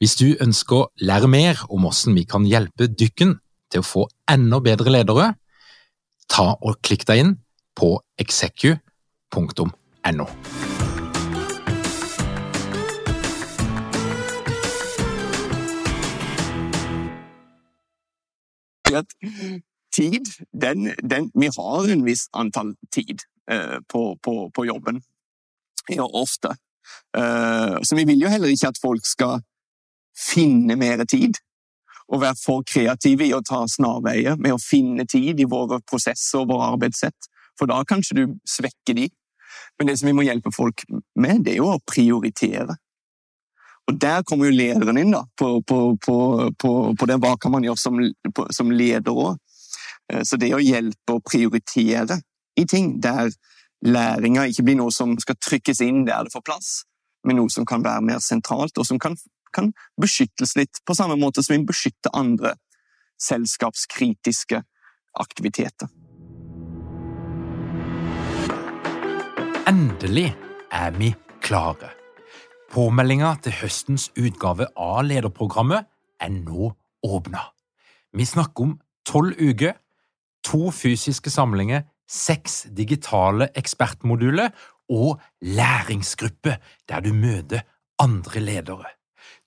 Hvis 0.00 0.16
du 0.20 0.36
ønsker 0.40 0.76
å 0.76 0.88
lære 1.00 1.28
mer 1.30 1.64
om 1.68 1.86
hvordan 1.86 2.16
vi 2.16 2.24
kan 2.28 2.46
hjelpe 2.48 2.88
dykken 2.88 3.36
til 3.72 3.82
å 3.82 3.86
få 3.86 4.06
enda 4.30 4.60
bedre 4.64 4.92
ledere, 4.92 5.32
ta 6.30 6.54
og 6.56 6.80
klikk 6.82 7.06
deg 7.08 7.22
inn 7.22 7.34
på 7.76 7.96
execu.no. 8.20 10.28
Tid, 19.96 20.28
den, 20.52 20.92
den, 21.10 21.30
Vi 21.34 21.48
har 21.56 21.90
en 21.90 22.04
viss 22.04 22.28
antall 22.32 22.74
tid 22.92 23.24
eh, 23.50 23.78
på, 23.88 24.16
på, 24.22 24.50
på, 24.54 24.64
jobben. 24.64 25.02
Ja, 25.88 26.04
ofte. 26.04 26.54
Eh, 27.16 27.76
så 27.82 27.96
vi 27.96 28.04
vil 28.04 28.22
jo 28.22 28.30
heller 28.30 28.52
ikke 28.52 28.68
at 28.68 28.80
folk 28.82 29.06
skal 29.08 29.40
finne 30.16 30.76
mer 30.80 31.04
tid. 31.04 31.38
Og 32.06 32.22
være 32.22 32.38
for 32.38 32.62
kreative 32.66 33.26
i 33.26 33.34
å 33.34 33.42
ta 33.42 33.64
snarveier 33.68 34.38
med 34.38 34.54
å 34.54 34.62
finne 34.62 35.06
tid 35.10 35.40
i 35.42 35.48
våre 35.50 35.80
prosesser 35.90 36.42
og 36.42 36.52
våre 36.52 36.70
arbeidssett. 36.76 37.30
For 37.58 37.70
da 37.70 37.80
kanskje 37.88 38.18
du 38.20 38.24
svekker 38.46 38.94
de. 38.94 39.08
Men 39.78 39.90
det 39.90 39.96
som 39.98 40.10
vi 40.10 40.14
må 40.16 40.24
hjelpe 40.26 40.52
folk 40.54 40.84
med, 41.18 41.42
det 41.44 41.56
er 41.56 41.62
jo 41.62 41.72
å 41.74 41.82
prioritere. 41.82 42.76
Og 43.86 43.98
der 44.02 44.22
kommer 44.26 44.48
jo 44.48 44.56
lederen 44.56 44.98
inn, 44.98 45.12
da, 45.14 45.22
på, 45.38 45.60
på, 45.62 45.76
på, 46.58 46.70
på 46.98 47.06
det 47.06 47.18
hva 47.22 47.36
kan 47.38 47.54
man 47.54 47.66
gjøre 47.66 47.78
som, 47.78 48.00
som 48.54 48.72
leder 48.74 49.14
òg. 49.14 49.36
Eh, 50.12 50.22
så 50.26 50.38
det 50.40 50.52
å 50.54 50.62
hjelpe 50.62 51.14
å 51.14 51.22
prioritere 51.22 52.20
i 52.58 52.66
ting 52.66 52.96
der 53.02 53.30
læringa 53.86 54.46
ikke 54.50 54.64
blir 54.66 54.78
noe 54.80 54.94
som 54.94 55.14
skal 55.22 55.38
trykkes 55.38 55.82
inn 55.84 56.04
der 56.08 56.26
det 56.26 56.34
får 56.34 56.44
plass, 56.46 56.70
men 57.26 57.38
noe 57.38 57.52
som 57.52 57.66
kan 57.68 57.84
være 57.84 58.02
mer 58.08 58.22
sentralt, 58.24 58.78
og 58.78 58.86
som 58.88 58.98
kan 59.02 59.14
kan 59.56 59.72
beskyttes 60.00 60.54
litt, 60.58 60.82
på 60.84 60.96
samme 60.96 61.16
måte 61.20 61.44
som 61.44 61.56
vi 61.56 61.66
beskytter 61.68 62.14
andre 62.16 62.54
selskapskritiske 63.22 64.60
aktiviteter. 65.16 65.88
Endelig 69.66 70.28
er 70.70 70.92
vi 70.94 71.10
klare. 71.42 71.90
Påmeldinga 72.70 73.32
til 73.42 73.54
høstens 73.62 74.10
utgave 74.18 74.68
av 74.76 75.04
lederprogrammet 75.06 75.88
er 76.22 76.32
nå 76.34 76.70
åpna. 77.06 77.42
Vi 78.16 78.26
snakker 78.26 78.66
om 78.66 78.74
tolv 79.06 79.38
uker, 79.38 79.76
to 80.46 80.70
fysiske 80.74 81.30
samlinger, 81.32 81.86
seks 82.06 82.66
digitale 82.74 83.48
ekspertmoduler 83.58 84.52
og 84.92 85.18
læringsgruppe 85.42 86.58
der 86.88 87.02
du 87.02 87.10
møter 87.14 87.66
andre 88.02 88.40
ledere. 88.40 88.95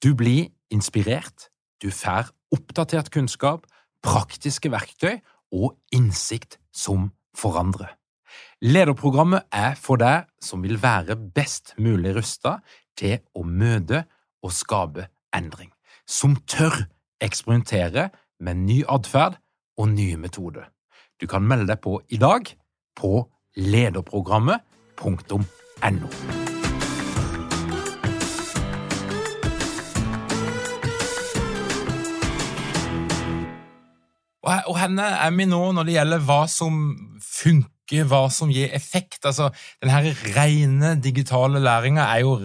Du 0.04 0.16
blir 0.16 0.48
inspirert, 0.72 1.50
du 1.82 1.92
får 1.92 2.32
oppdatert 2.56 3.10
kunnskap, 3.12 3.66
praktiske 4.04 4.72
verktøy 4.72 5.20
og 5.52 5.76
innsikt 5.92 6.60
som 6.72 7.12
forandrer. 7.36 7.98
Lederprogrammet 8.64 9.44
er 9.52 9.76
for 9.80 9.98
deg 10.00 10.24
som 10.44 10.64
vil 10.64 10.82
være 10.82 11.16
best 11.16 11.74
mulig 11.80 12.16
rustet 12.16 12.60
til 13.00 13.20
å 13.36 13.44
møte 13.44 14.06
og 14.44 14.52
skape 14.56 15.08
endring, 15.36 15.72
som 16.08 16.36
tør 16.48 16.88
eksperimentere 17.20 18.10
med 18.40 18.56
ny 18.64 18.84
atferd 18.88 19.36
og 19.80 19.90
nye 19.92 20.18
metoder. 20.20 20.70
Du 21.20 21.28
kan 21.28 21.44
melde 21.44 21.68
deg 21.74 21.82
på 21.84 22.02
i 22.08 22.18
dag 22.20 22.56
på 22.96 23.28
lederprogrammet.no. 23.60 26.49
Og 34.45 34.75
henne 34.80 35.04
er 35.04 35.32
vi 35.36 35.47
nå 35.49 35.60
når 35.75 35.88
det 35.88 35.95
gjelder 35.97 36.25
hva 36.28 36.41
som 36.52 36.80
funker, 37.25 38.06
hva 38.08 38.25
som 38.32 38.52
gir 38.54 38.71
effekt. 38.75 39.25
Altså, 39.28 39.49
den 39.84 39.91
rene 40.36 40.93
digitale 41.04 41.62
læringa 41.63 42.08
er 42.13 42.23
jo 42.23 42.38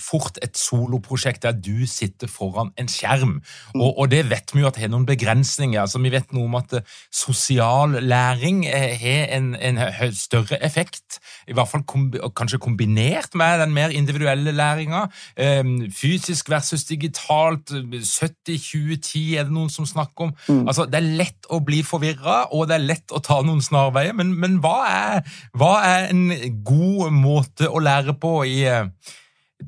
fort 0.00 0.38
et 0.42 0.56
soloprosjekt 0.58 1.44
der 1.44 1.56
du 1.56 1.86
sitter 1.90 2.30
foran 2.30 2.72
en 2.80 2.88
skjerm. 2.90 3.38
Og, 3.74 3.98
og 3.98 4.10
det 4.12 4.24
vet 4.30 4.54
vi 4.54 4.62
jo 4.62 4.68
at 4.70 4.78
har 4.80 4.90
noen 4.92 5.06
begrensninger. 5.08 5.80
altså 5.80 6.00
Vi 6.02 6.12
vet 6.12 6.32
noe 6.34 6.48
om 6.48 6.58
at 6.58 6.76
eh, 6.78 6.86
sosial 7.12 7.98
læring 8.02 8.64
eh, 8.66 8.94
har 9.00 9.34
en, 9.36 9.54
en, 9.54 9.80
større 10.14 10.58
effekt. 10.64 11.18
I 11.48 11.56
hvert 11.56 11.70
fall 11.70 11.84
kombi, 11.88 12.20
kanskje 12.36 12.60
kombinert 12.62 13.34
med 13.34 13.60
den 13.60 13.74
mer 13.74 13.94
individuelle 13.94 14.52
læringa. 14.52 15.06
Ehm, 15.36 15.90
fysisk 15.92 16.50
versus 16.50 16.84
digitalt. 16.84 17.70
70-20-10 17.70 19.38
er 19.38 19.48
det 19.48 19.54
noen 19.54 19.70
som 19.72 19.86
snakker 19.88 20.28
om. 20.28 20.34
Mm. 20.48 20.66
Altså, 20.68 20.86
Det 20.86 21.00
er 21.00 21.16
lett 21.20 21.50
å 21.50 21.60
bli 21.64 21.82
forvirra, 21.82 22.44
og 22.52 22.68
det 22.68 22.78
er 22.78 22.88
lett 22.88 23.12
å 23.12 23.22
ta 23.24 23.40
noen 23.42 23.62
snarveier. 23.64 24.14
Men, 24.16 24.34
men 24.40 24.58
hva, 24.64 24.78
er, 24.88 25.36
hva 25.56 25.74
er 25.86 26.08
en 26.12 26.28
god 26.64 27.12
måte 27.14 27.68
å 27.68 27.82
lære 27.82 28.16
på 28.20 28.36
i 28.48 28.62
eh, 28.68 28.88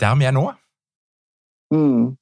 der 0.00 0.14
vi 0.18 0.24
er 0.24 0.34
nå? 0.36 0.46
Mm. 1.74 2.16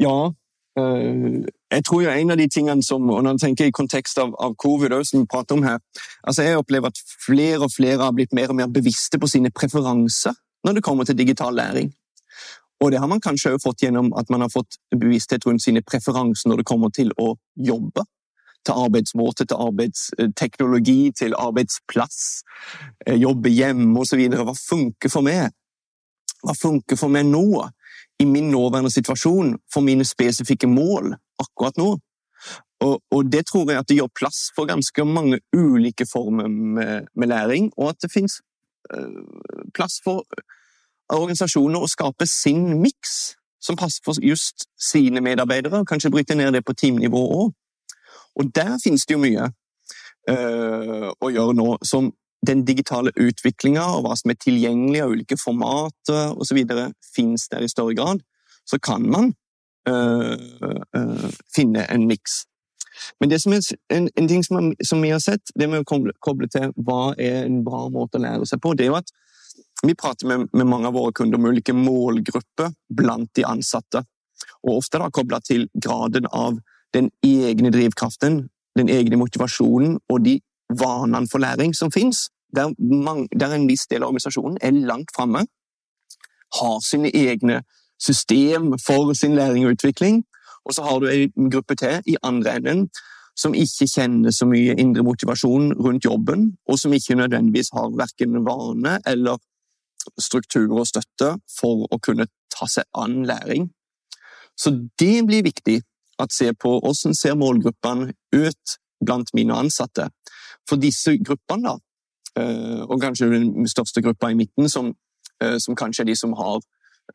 Ja. 0.00 0.30
Øh, 0.78 1.44
jeg 1.70 1.84
tror 1.84 2.02
jo 2.02 2.10
en 2.10 2.30
av 2.30 2.36
de 2.36 2.48
tingene 2.48 2.82
som 2.82 3.10
og 3.10 3.22
når 3.22 3.30
jeg 3.30 3.40
tenker 3.40 3.64
i 3.68 3.74
kontekst 3.74 4.18
av, 4.18 4.34
av 4.38 4.54
covid, 4.54 4.92
også, 4.92 5.10
som 5.10 5.20
vi 5.20 5.30
prater 5.30 5.54
om 5.54 5.62
her, 5.62 5.78
altså 6.24 6.42
Jeg 6.42 6.58
opplever 6.58 6.86
at 6.86 7.02
flere 7.26 7.60
og 7.60 7.72
flere 7.76 8.02
har 8.02 8.12
blitt 8.12 8.32
mer 8.32 8.48
og 8.48 8.56
mer 8.56 8.66
bevisste 8.66 9.18
på 9.18 9.26
sine 9.26 9.50
preferanser 9.50 10.34
når 10.64 10.72
det 10.72 10.84
kommer 10.84 11.04
til 11.04 11.18
digital 11.18 11.54
læring. 11.54 11.92
Og 12.80 12.92
det 12.92 13.00
har 13.00 13.06
man 13.06 13.20
kanskje 13.20 13.52
også 13.52 13.68
fått 13.68 13.82
gjennom 13.84 14.12
at 14.16 14.30
man 14.30 14.40
har 14.40 14.48
fått 14.48 14.78
bevissthet 14.96 15.46
rundt 15.46 15.62
sine 15.62 15.82
preferanser 15.82 16.48
når 16.48 16.62
det 16.62 16.66
kommer 16.66 16.88
til 16.88 17.12
å 17.18 17.34
jobbe. 17.56 18.04
Til 18.64 18.76
arbeidsmåte, 18.76 19.44
til 19.48 19.56
arbeidsteknologi, 19.56 21.12
til 21.16 21.34
arbeidsplass, 21.36 22.42
øh, 23.08 23.16
jobbe 23.20 23.48
hjemme 23.48 24.00
osv. 24.00 24.20
Hva 24.28 24.56
funker 24.56 25.12
for 25.12 25.24
meg? 25.24 25.48
Hva 26.44 26.54
funker 26.56 26.96
for 26.96 27.12
meg 27.12 27.28
nå, 27.28 27.44
i 28.20 28.26
min 28.28 28.50
nåværende 28.52 28.92
situasjon, 28.92 29.56
for 29.72 29.84
mine 29.84 30.04
spesifikke 30.04 30.68
mål 30.68 31.14
akkurat 31.40 31.76
nå? 31.80 31.94
Og, 32.80 33.02
og, 33.10 33.32
det 33.32 33.46
tror 33.46 33.68
jeg 33.68 33.78
at 33.78 33.88
det 33.88 33.98
gjør 33.98 34.12
plass 34.16 34.48
for 34.56 34.68
ganske 34.68 35.04
mange 35.04 35.40
ulike 35.52 36.06
former 36.08 36.48
med, 36.48 37.10
med 37.16 37.28
læring, 37.28 37.72
og 37.76 37.88
at 37.92 38.00
det 38.02 38.12
finnes 38.12 38.40
uh, 38.94 39.68
plass 39.76 40.00
for 40.04 40.24
organisasjoner 41.12 41.82
å 41.82 41.90
skape 41.90 42.26
sin 42.28 42.78
miks 42.80 43.34
som 43.60 43.76
passer 43.76 44.00
for 44.04 44.16
just 44.24 44.64
sine 44.80 45.20
medarbeidere, 45.20 45.82
og 45.82 45.88
kanskje 45.88 46.10
bryte 46.10 46.34
ned 46.34 46.54
det 46.56 46.64
på 46.64 46.72
teamnivå 46.72 47.20
òg. 47.42 47.50
Og 48.40 48.54
der 48.54 48.78
finnes 48.80 49.04
det 49.04 49.18
jo 49.18 49.20
mye 49.20 49.50
uh, 50.30 51.10
å 51.12 51.32
gjøre 51.34 51.56
nå 51.58 51.74
som 51.84 52.12
den 52.46 52.64
digitale 52.64 53.12
utviklinga 53.20 53.82
og 53.96 54.04
hva 54.04 54.16
som 54.16 54.32
er 54.32 54.38
tilgjengelig 54.40 55.02
av 55.04 55.14
ulike 55.14 55.36
formater 55.40 56.36
osv., 56.40 56.60
finnes 57.14 57.48
der 57.52 57.64
i 57.64 57.68
større 57.68 57.96
grad, 57.98 58.22
så 58.68 58.78
kan 58.78 59.04
man 59.10 59.32
øh, 59.88 60.38
øh, 60.96 61.26
finne 61.54 61.84
en 61.90 62.06
miks. 62.08 62.44
Men 63.20 63.30
det 63.30 63.40
som 63.42 63.52
er 63.52 63.60
en, 63.92 64.08
en 64.16 64.28
ting 64.28 64.44
som, 64.44 64.72
som, 64.84 65.02
vi 65.02 65.12
har 65.12 65.20
sett, 65.22 65.52
det 65.56 65.68
med 65.68 65.84
å 65.84 65.88
koble, 65.88 66.12
koble, 66.20 66.48
til 66.52 66.72
hva 66.76 67.14
er 67.18 67.44
en 67.44 67.62
bra 67.64 67.86
måte 67.92 68.18
å 68.18 68.24
lære 68.24 68.48
seg 68.48 68.60
på, 68.62 68.74
det 68.74 68.86
er 68.86 68.94
jo 68.94 69.00
at 69.00 69.16
Vi 69.80 69.94
prater 69.96 70.28
med, 70.28 70.48
med, 70.52 70.66
mange 70.68 70.90
av 70.90 70.92
våre 70.92 71.12
kunder 71.16 71.38
om 71.38 71.46
ulike 71.48 71.72
målgrupper 71.72 72.68
blant 72.92 73.30
de 73.34 73.46
ansatte. 73.48 74.02
Og 74.60 74.82
ofte 74.82 74.98
da 75.00 75.08
kobla 75.08 75.38
til 75.40 75.70
graden 75.72 76.26
av 76.36 76.58
den 76.92 77.08
egne 77.24 77.70
drivkraften, 77.72 78.42
den 78.76 78.92
egne 78.92 79.16
motivasjonen 79.16 79.96
og 80.12 80.20
de 80.26 80.36
vanene 80.78 81.28
for 81.30 81.38
læring 81.38 81.74
som 81.76 81.92
finnes. 81.92 82.28
Der, 82.56 82.72
der 83.40 83.54
en 83.54 83.68
viss 83.68 83.86
del 83.90 84.02
av 84.02 84.10
organisasjonen 84.10 84.58
er 84.62 84.74
langt 84.86 85.12
framme, 85.14 85.44
har 86.58 86.80
sine 86.82 87.12
egne 87.14 87.60
system 88.00 88.74
for 88.86 89.12
sin 89.14 89.36
læring 89.38 89.66
og 89.66 89.76
utvikling. 89.76 90.24
Og 90.64 90.74
så 90.74 90.82
har 90.82 90.98
du 90.98 91.06
en 91.06 91.50
gruppe 91.50 91.74
til 91.74 92.02
i 92.06 92.16
andre 92.22 92.56
enden 92.56 92.88
som 93.38 93.54
ikke 93.54 93.86
kjenner 93.88 94.34
så 94.34 94.46
mye 94.48 94.74
indre 94.78 95.04
motivasjon 95.06 95.72
rundt 95.78 96.04
jobben, 96.04 96.56
og 96.68 96.78
som 96.78 96.92
ikke 96.92 97.16
nødvendigvis 97.16 97.70
har 97.72 97.94
verken 97.96 98.42
vane 98.44 98.98
eller 99.06 99.38
struktur 100.20 100.74
og 100.74 100.88
støtte 100.88 101.36
for 101.58 101.86
å 101.88 101.98
kunne 102.02 102.26
ta 102.52 102.68
seg 102.68 102.84
an 102.98 103.22
læring. 103.28 103.70
Så 104.58 104.74
det 105.00 105.22
blir 105.28 105.46
viktig 105.46 105.78
å 106.20 106.26
se 106.28 106.50
på 106.52 106.76
hvordan 106.82 107.16
ser 107.16 107.38
målgruppene 107.40 108.12
ut 108.36 108.76
blant 109.00 109.32
mine 109.36 109.56
ansatte. 109.56 110.10
For 110.70 110.78
disse 110.78 111.16
gruppene, 111.18 111.72
da, 111.72 111.78
eh, 112.38 112.82
og 112.86 113.00
kanskje 113.02 113.30
den 113.32 113.68
største 113.68 114.02
gruppa 114.02 114.30
i 114.30 114.38
midten, 114.38 114.68
som, 114.68 114.94
eh, 115.42 115.58
som 115.58 115.76
kanskje 115.76 116.04
er 116.04 116.10
de 116.12 116.16
som 116.16 116.32
har 116.38 116.60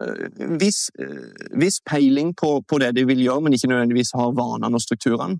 eh, 0.02 0.58
viss, 0.60 0.90
viss 1.56 1.80
peiling 1.90 2.34
på, 2.36 2.62
på, 2.68 2.80
det 2.84 2.96
de 2.96 3.06
vil 3.08 3.24
gjøre, 3.24 3.42
men 3.42 3.54
ikke 3.54 3.72
nødvendigvis 3.72 4.12
har 4.16 4.36
vanene 4.36 4.76
og 4.76 4.82
strukturene. 4.82 5.40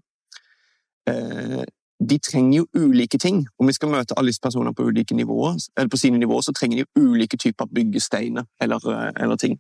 De 2.10 2.18
trenger 2.18 2.58
jo 2.58 2.66
ulike 2.76 3.18
ting. 3.18 3.46
Om 3.60 3.68
vi 3.68 3.74
skal 3.74 3.92
møte 3.92 4.16
alle 4.18 4.32
disse 4.32 4.42
personene 4.42 4.74
på 4.74 4.88
nivåer, 4.90 5.60
på 5.92 5.98
sine 5.98 6.18
nivåer, 6.18 6.42
så 6.42 6.52
trenger 6.52 6.82
de 6.82 7.02
ulike 7.02 7.38
typer 7.38 7.66
byggesteiner 7.66 8.44
eller, 8.62 9.12
eller 9.20 9.36
ting. 9.36 9.60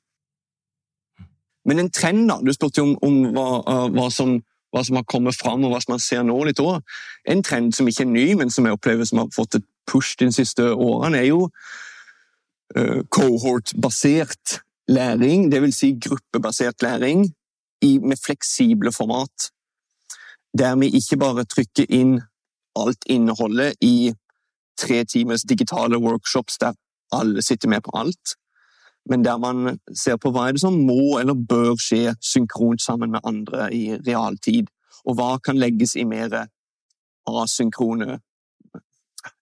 Men 1.65 1.79
en 1.79 1.91
trend, 1.91 2.29
da 2.29 2.39
Du 2.45 2.53
spurte 2.53 2.81
jo 2.81 2.85
om, 2.85 2.97
om 3.01 3.31
hva, 3.33 3.89
hva, 3.93 4.09
som, 4.09 4.41
hva, 4.75 4.83
som, 4.83 4.97
har 4.99 5.07
kommet 5.07 5.37
fram, 5.39 5.63
og 5.63 5.71
hva 5.71 5.79
som 5.79 5.95
man 5.95 6.03
ser 6.03 6.25
nå 6.27 6.35
litt 6.43 6.59
òg. 6.59 6.83
En 7.31 7.43
trend 7.45 7.71
som 7.77 7.87
ikke 7.87 8.03
er 8.03 8.11
ny, 8.11 8.25
men 8.35 8.51
som 8.51 8.67
jeg 8.67 8.75
opplever 8.75 9.07
som 9.07 9.23
har 9.23 9.31
fått 9.35 9.61
et 9.61 9.67
push 9.87 10.17
de 10.19 10.27
siste 10.35 10.65
årene, 10.73 11.21
er 11.21 11.29
jo 11.29 11.47
uh, 12.75 13.01
cohort-basert 13.07 14.59
læring. 14.91 15.47
Vil 15.53 15.73
si 15.73 15.93
gruppebasert 15.95 16.83
læring 16.83 17.29
med 17.85 18.17
fleksible 18.17 18.91
format. 18.91 19.51
Der 20.57 20.75
vi 20.79 20.89
ikke 20.97 21.19
bare 21.21 21.45
trykker 21.45 21.87
inn 21.93 22.17
alt 22.75 23.05
innholdet 23.07 23.75
i 23.81 24.11
tre 24.79 25.03
timers 25.07 25.45
digitale 25.47 25.99
workshops 26.01 26.57
der 26.57 26.73
alle 27.13 27.41
sitter 27.41 27.69
med 27.69 27.85
på 27.85 27.91
alt, 27.93 28.35
men 29.09 29.25
der 29.25 29.37
man 29.37 29.77
ser 29.93 30.17
på 30.17 30.31
hva 30.33 30.47
er 30.47 30.55
det 30.55 30.63
som 30.63 30.77
må 30.87 31.19
eller 31.19 31.37
bør 31.37 31.75
skje 31.81 32.15
synkront 32.23 32.81
sammen 32.81 33.13
med 33.13 33.25
andre 33.25 33.69
i 33.73 33.83
realtid, 34.07 34.71
og 35.05 35.19
hva 35.19 35.35
kan 35.43 35.59
legges 35.61 35.95
i 35.95 36.07
mer 36.09 36.47
asynkrone 37.25 38.19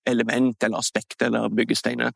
element 0.10 0.63
eller 0.63 0.78
aspekt 0.78 1.21
eller 1.21 1.49
byggesteiner. 1.49 2.12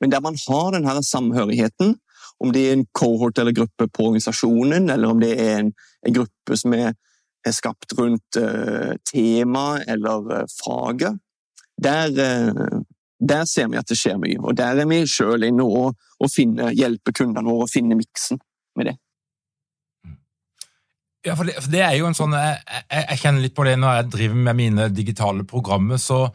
Men 0.00 0.12
der 0.12 0.20
man 0.20 0.36
har 0.48 0.70
denne 0.72 1.02
samhørigheten, 1.04 1.96
om 2.40 2.52
det 2.52 2.68
er 2.68 2.72
en 2.72 2.86
cohort 2.92 3.38
eller 3.38 3.56
gruppe 3.56 3.88
på 3.88 4.08
organisasjonen, 4.08 4.90
eller 4.90 5.08
om 5.08 5.20
det 5.20 5.34
er 5.40 5.58
en, 5.58 5.72
en 6.06 6.14
gruppe 6.14 6.56
som 6.58 6.74
er, 6.74 6.92
er 7.46 7.54
skapt 7.54 7.94
rundt 7.98 8.40
uh, 8.40 8.96
tema 9.08 9.80
eller 9.88 10.24
uh, 10.32 10.48
faget, 10.64 11.20
der, 11.82 12.10
uh, 12.10 12.82
der 13.28 13.46
ser 13.48 13.70
vi 13.72 13.78
at 13.80 13.88
det 13.88 13.98
skjer 13.98 14.18
mye. 14.20 14.40
Og 14.42 14.56
der 14.58 14.80
er 14.82 14.90
vi 14.90 15.04
sjøl 15.08 15.46
inne 15.48 15.64
og, 15.64 15.94
og 16.20 16.32
finner, 16.32 16.74
hjelpe 16.76 17.14
kundene 17.16 17.46
våre 17.48 17.68
å 17.68 17.70
finne 17.70 17.98
miksen 17.98 18.40
med 18.78 18.90
det. 18.90 18.98
Ja, 21.24 21.38
for 21.38 21.48
det, 21.48 21.56
for 21.56 21.72
det, 21.72 21.80
er 21.80 21.94
jo 21.96 22.04
en 22.04 22.16
sånn 22.16 22.34
jeg, 22.36 22.58
jeg, 22.68 23.04
jeg, 23.08 23.20
kjenner 23.22 23.44
litt 23.46 23.54
på 23.56 23.64
det 23.64 23.78
når 23.80 23.96
jeg 23.96 24.10
driver 24.12 24.42
med 24.48 24.60
mine 24.60 24.90
digitale 24.92 25.46
programmer. 25.48 26.00
så 26.00 26.28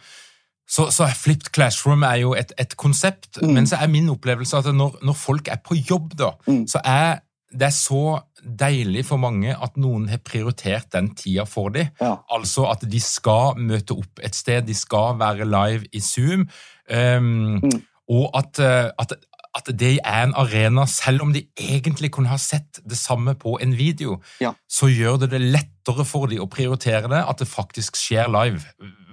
så, 0.69 0.91
så 0.93 1.07
Flipped 1.17 1.49
Classroom 1.49 2.03
er 2.05 2.19
jo 2.21 2.35
et, 2.37 2.51
et 2.61 2.75
konsept, 2.77 3.39
mm. 3.41 3.53
men 3.55 3.65
så 3.65 3.79
er 3.81 3.89
min 3.89 4.11
opplevelse 4.13 4.59
at 4.59 4.67
når, 4.69 4.99
når 5.01 5.15
folk 5.17 5.49
er 5.49 5.57
på 5.65 5.79
jobb, 5.79 6.13
da, 6.19 6.35
mm. 6.45 6.67
så 6.69 6.81
er 6.85 7.23
det 7.49 7.65
er 7.65 7.73
så 7.73 8.19
deilig 8.39 9.07
for 9.07 9.17
mange 9.17 9.55
at 9.55 9.77
noen 9.81 10.05
har 10.11 10.21
prioritert 10.21 10.91
den 10.93 11.09
tida 11.17 11.47
for 11.49 11.73
dem. 11.73 11.89
Ja. 11.97 12.19
Altså 12.29 12.67
at 12.69 12.85
de 12.85 13.01
skal 13.01 13.57
møte 13.57 13.97
opp 13.97 14.21
et 14.21 14.37
sted, 14.37 14.67
de 14.67 14.75
skal 14.77 15.17
være 15.17 15.47
live 15.49 15.89
i 15.89 16.01
Zoom. 16.05 16.45
Um, 16.89 17.59
mm. 17.63 17.81
Og 18.09 18.29
at, 18.33 18.59
eh, 18.59 18.89
at, 18.99 19.13
at, 19.55 19.69
det 19.79 19.99
er 20.03 20.23
en 20.23 20.33
arena, 20.33 20.85
selv 20.89 21.21
om 21.21 21.33
de 21.33 21.43
egentlig 21.59 22.11
kunne 22.11 22.31
ha 22.31 22.37
sett 22.41 22.81
det 22.89 22.97
samme 22.97 23.35
på 23.37 23.57
en 23.61 23.75
video, 23.77 24.17
ja. 24.41 24.55
så 24.69 24.89
gjør 24.89 25.19
det 25.23 25.31
det 25.35 25.41
lettere 25.41 26.05
for 26.05 26.29
de 26.31 26.39
å 26.41 26.49
prioritere 26.49 27.09
det, 27.11 27.21
at 27.21 27.41
det 27.41 27.49
faktisk 27.49 27.99
skjer 27.99 28.31
live. 28.33 28.63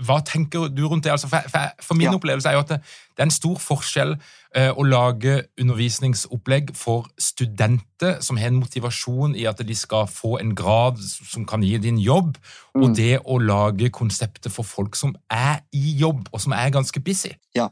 Hva 0.07 0.23
tenker 0.25 0.71
du 0.73 0.87
rundt 0.89 1.05
det? 1.05 1.13
Altså 1.13 1.29
for, 1.29 1.45
for, 1.53 1.77
for, 1.83 1.99
min 1.99 2.09
ja. 2.09 2.17
opplevelse 2.17 2.49
er 2.49 2.57
jo 2.57 2.65
at 2.65 2.73
det, 2.73 2.81
det, 3.13 3.21
er 3.21 3.29
en 3.29 3.37
stor 3.37 3.61
forskjell 3.61 4.17
å 4.57 4.85
lage 4.89 5.35
undervisningsopplegg 5.61 6.71
for 6.77 7.11
studenter 7.21 8.23
som 8.25 8.39
har 8.41 8.49
en 8.49 8.61
motivasjon 8.63 9.35
i 9.37 9.45
at 9.49 9.61
de 9.61 9.75
skal 9.77 10.07
få 10.09 10.39
en 10.41 10.55
grad 10.57 11.03
som 11.03 11.45
kan 11.45 11.65
gi 11.67 11.77
din 11.83 11.99
jobb, 12.01 12.39
mm. 12.73 12.83
og 12.83 12.95
det 12.97 13.19
å 13.25 13.37
lage 13.43 13.91
konseptet 13.93 14.49
for 14.55 14.65
folk 14.65 14.97
som 14.97 15.13
er 15.29 15.61
i 15.77 15.99
jobb, 16.01 16.31
og 16.33 16.41
som 16.41 16.57
er 16.57 16.73
ganske 16.73 17.03
busy. 17.05 17.35
Ja. 17.57 17.69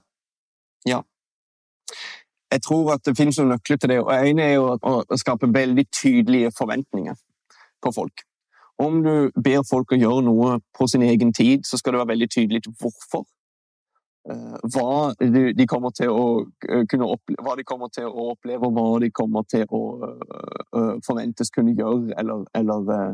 Ja. 0.85 1.01
Jeg 2.53 2.62
tror 2.62 2.92
at 2.94 3.05
det 3.07 3.16
finnes 3.16 3.38
noen 3.40 3.55
nøkler 3.57 3.81
til 3.81 3.90
det. 3.90 3.99
og 4.05 4.12
En 4.14 4.38
er 4.38 4.53
jo 4.55 4.77
å 4.77 5.18
skape 5.18 5.49
veldig 5.55 5.87
tydelige 5.88 6.53
forventninger 6.59 7.16
på 7.83 7.92
folk. 7.97 8.27
Om 8.79 9.01
du 9.03 9.14
ber 9.44 9.62
folk 9.70 9.94
å 9.94 9.99
gjøre 9.99 10.25
noe 10.27 10.59
på 10.77 10.87
sin 10.90 11.03
egen 11.07 11.33
tid, 11.33 11.64
så 11.66 11.79
skal 11.79 11.94
det 11.94 12.03
være 12.03 12.12
veldig 12.14 12.31
tydelig 12.31 12.62
hvorfor. 12.68 13.25
Eh, 14.30 14.56
hva 14.72 15.12
de 15.20 15.66
kommer 15.68 15.92
til 15.92 16.08
å 16.08 16.24
eh, 16.64 16.87
kunne 16.88 17.10
oppleve, 17.12 17.42
hva 17.44 17.56
de 17.58 17.64
kommer 17.68 17.90
til 17.92 18.06
å 18.08 18.30
oppleve, 18.32 18.64
og 18.64 18.72
hva 18.78 19.00
de 19.02 19.10
kommer 19.12 19.44
til 19.52 19.66
å 19.68 19.80
eh, 20.08 20.94
forventes 21.04 21.52
kunne 21.52 21.74
gjøre, 21.76 22.14
eller, 22.16 22.46
eller, 22.56 23.12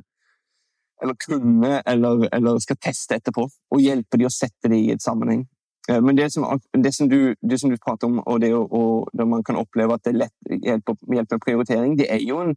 eller 1.02 1.18
kunne, 1.26 1.80
eller, 1.82 2.28
eller, 2.30 2.62
skal 2.62 2.78
teste 2.78 3.18
etterpå. 3.18 3.48
Og 3.74 3.82
hjelpe 3.82 4.20
de 4.20 4.28
å 4.28 4.34
sette 4.34 4.70
det 4.70 4.78
i 4.78 4.92
et 4.94 5.02
sammenheng. 5.02 5.48
Men 5.90 6.14
det 6.14 6.28
som, 6.30 6.44
det 6.76 6.92
som, 6.94 7.08
du, 7.10 7.34
det 7.42 7.56
som 7.58 7.70
du, 7.72 7.78
prater 7.82 8.06
om, 8.06 8.20
og 8.22 8.42
det 8.44 8.52
å, 8.54 8.82
man 9.26 9.42
kan 9.42 9.58
oppleve 9.58 9.96
at 9.96 10.04
det 10.06 10.12
lett 10.14 10.34
hjelper, 10.46 10.94
hjelper 11.08 11.40
med 11.40 11.42
prioritering, 11.42 11.96
det 11.98 12.06
er 12.14 12.20
jo 12.22 12.36
en, 12.44 12.52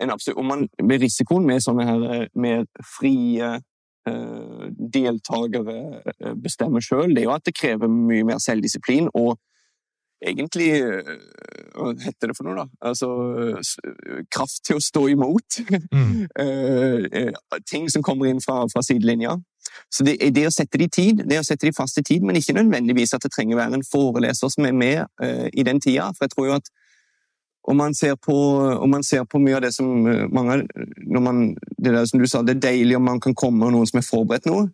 en 0.00 0.12
absolutt 0.14 0.38
Om 0.40 0.48
man 0.48 0.62
med 0.80 1.02
risikoen 1.02 1.44
med 1.44 1.60
sånne 1.60 1.84
her 1.84 2.30
med 2.32 2.70
frie 2.94 3.58
deltakere 4.94 6.34
bestemmer 6.40 6.80
sjøl, 6.80 7.12
det 7.14 7.22
er 7.22 7.28
jo 7.28 7.34
at 7.36 7.46
det 7.46 7.56
krever 7.58 7.90
mye 7.90 8.24
mer 8.26 8.40
selvdisiplin 8.42 9.10
og 9.12 9.36
egentlig 10.20 10.70
Hva 11.74 11.92
heter 12.00 12.28
det 12.28 12.36
for 12.36 12.48
noe, 12.48 12.62
da? 12.62 12.66
Altså 12.90 13.08
kraft 14.32 14.64
til 14.66 14.76
å 14.76 14.82
stå 14.84 15.06
imot. 15.14 15.60
Mm. 15.92 16.26
ting 17.70 17.86
som 17.92 18.04
kommer 18.04 18.28
inn 18.28 18.42
fra, 18.44 18.62
fra 18.72 18.82
sidelinja. 18.84 19.38
Så 19.90 20.04
det, 20.04 20.16
det, 20.34 20.46
å 20.46 20.52
sette 20.54 20.78
de 20.80 20.88
tid, 20.92 21.22
det 21.28 21.40
å 21.40 21.46
sette 21.46 21.68
de 21.68 21.74
fast 21.76 21.98
i 22.00 22.04
tid, 22.06 22.24
men 22.26 22.38
ikke 22.38 22.56
nødvendigvis 22.56 23.14
at 23.16 23.24
det 23.24 23.32
trenger 23.34 23.56
å 23.56 23.60
være 23.60 23.80
en 23.80 23.86
foreleser 23.86 24.52
som 24.52 24.66
er 24.66 24.76
med 24.76 25.02
uh, 25.22 25.46
i 25.52 25.66
den 25.66 25.80
tida. 25.82 26.10
For 26.16 26.26
jeg 26.26 26.34
tror 26.34 26.48
jo 26.48 26.58
at 26.58 26.70
om 27.70 27.78
man 27.78 27.94
på, 28.26 28.36
man 28.90 29.04
ser 29.06 29.24
på 29.24 29.38
mye 29.38 29.56
av 29.56 29.62
det 29.64 29.72
som 29.74 30.06
uh, 30.06 30.26
mange 30.32 30.64
man, 31.20 31.54
Det 31.78 31.92
der 31.92 32.06
som 32.06 32.20
du 32.20 32.26
sa, 32.26 32.42
det 32.42 32.56
er 32.56 32.66
deilig 32.70 32.96
om 32.96 33.04
man 33.04 33.20
kan 33.20 33.34
komme 33.34 33.66
og 33.66 33.72
noen 33.72 33.86
som 33.86 34.00
er 34.00 34.06
forberedt 34.06 34.48
noe. 34.50 34.68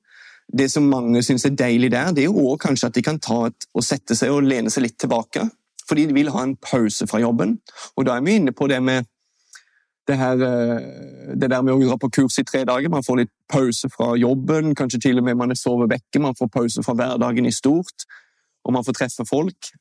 Det 0.47 0.69
som 0.71 0.87
mange 0.89 1.23
syns 1.27 1.45
er 1.45 1.57
deilig 1.59 1.91
der, 1.91 2.13
det 2.15 2.25
er 2.25 2.31
jo 2.31 2.47
også 2.53 2.69
kanskje 2.69 2.91
at 2.91 2.95
de 2.95 3.03
kan 3.03 3.19
ta 3.19 3.47
et, 3.49 3.67
og 3.75 3.85
sette 3.85 4.15
seg 4.15 4.31
og 4.33 4.47
lene 4.47 4.71
seg 4.71 4.87
litt 4.87 4.99
tilbake. 5.03 5.43
Fordi 5.89 6.07
de 6.07 6.15
vil 6.15 6.31
ha 6.35 6.43
en 6.43 6.57
pause 6.59 7.07
fra 7.07 7.21
jobben. 7.23 7.59
Og 7.97 8.07
da 8.07 8.17
er 8.17 8.25
vi 8.27 8.39
inne 8.41 8.55
på 8.55 8.69
det 8.71 8.79
med 8.83 9.07
det, 10.07 10.17
her, 10.19 10.43
eh, 10.43 11.35
det 11.35 11.51
der 11.51 11.63
med 11.63 11.75
å 11.75 11.81
dra 11.83 11.97
på 11.99 12.11
kurs 12.15 12.39
i 12.39 12.47
tre 12.47 12.63
dager. 12.67 12.91
Man 12.91 13.07
får 13.07 13.23
litt 13.23 13.33
pause 13.51 13.91
fra 13.91 14.13
jobben, 14.19 14.75
kanskje 14.79 15.03
til 15.09 15.19
og 15.21 15.27
med 15.27 15.39
man 15.39 15.55
er 15.55 15.59
sovet 15.59 15.91
vekke. 15.91 16.23
Man 16.23 16.39
får 16.39 16.51
pause 16.55 16.87
fra 16.87 16.95
hverdagen 16.99 17.47
i 17.47 17.55
stort, 17.55 18.07
og 18.65 18.75
man 18.77 18.87
får 18.87 18.99
treffe 19.01 19.27
folk. 19.27 19.73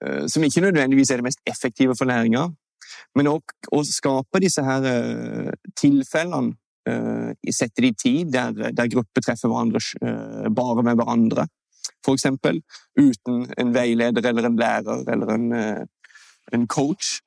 Um, 0.00 0.26
som 0.28 0.44
ikke 0.44 0.64
nødvendigvis 0.64 1.10
er 1.10 1.20
det 1.20 1.28
mest 1.28 1.42
effektive 1.48 1.96
for 1.98 2.08
læringa. 2.08 2.48
Men 3.16 3.30
å, 3.30 3.36
å, 3.72 3.82
skape 3.86 4.42
disse 4.42 4.64
her 4.64 4.86
uh, 4.86 5.52
tilfellene, 5.78 6.56
uh, 6.88 7.30
sette 7.52 7.84
de 7.84 7.92
i 7.92 7.96
tid 7.98 8.34
der, 8.34 8.72
der 8.72 8.92
grupper 8.92 9.24
treffer 9.24 9.50
hverandre 9.52 10.50
bare 10.56 10.84
med 10.86 10.96
hverandre, 10.98 11.46
eksempel, 12.10 12.62
uten 12.98 13.44
en 13.60 13.74
veileder 13.74 14.24
eller 14.26 14.48
en 14.48 14.56
lærer 14.58 15.02
eller 15.12 15.34
en, 15.36 15.44
en 16.56 16.64
coach, 16.66 17.20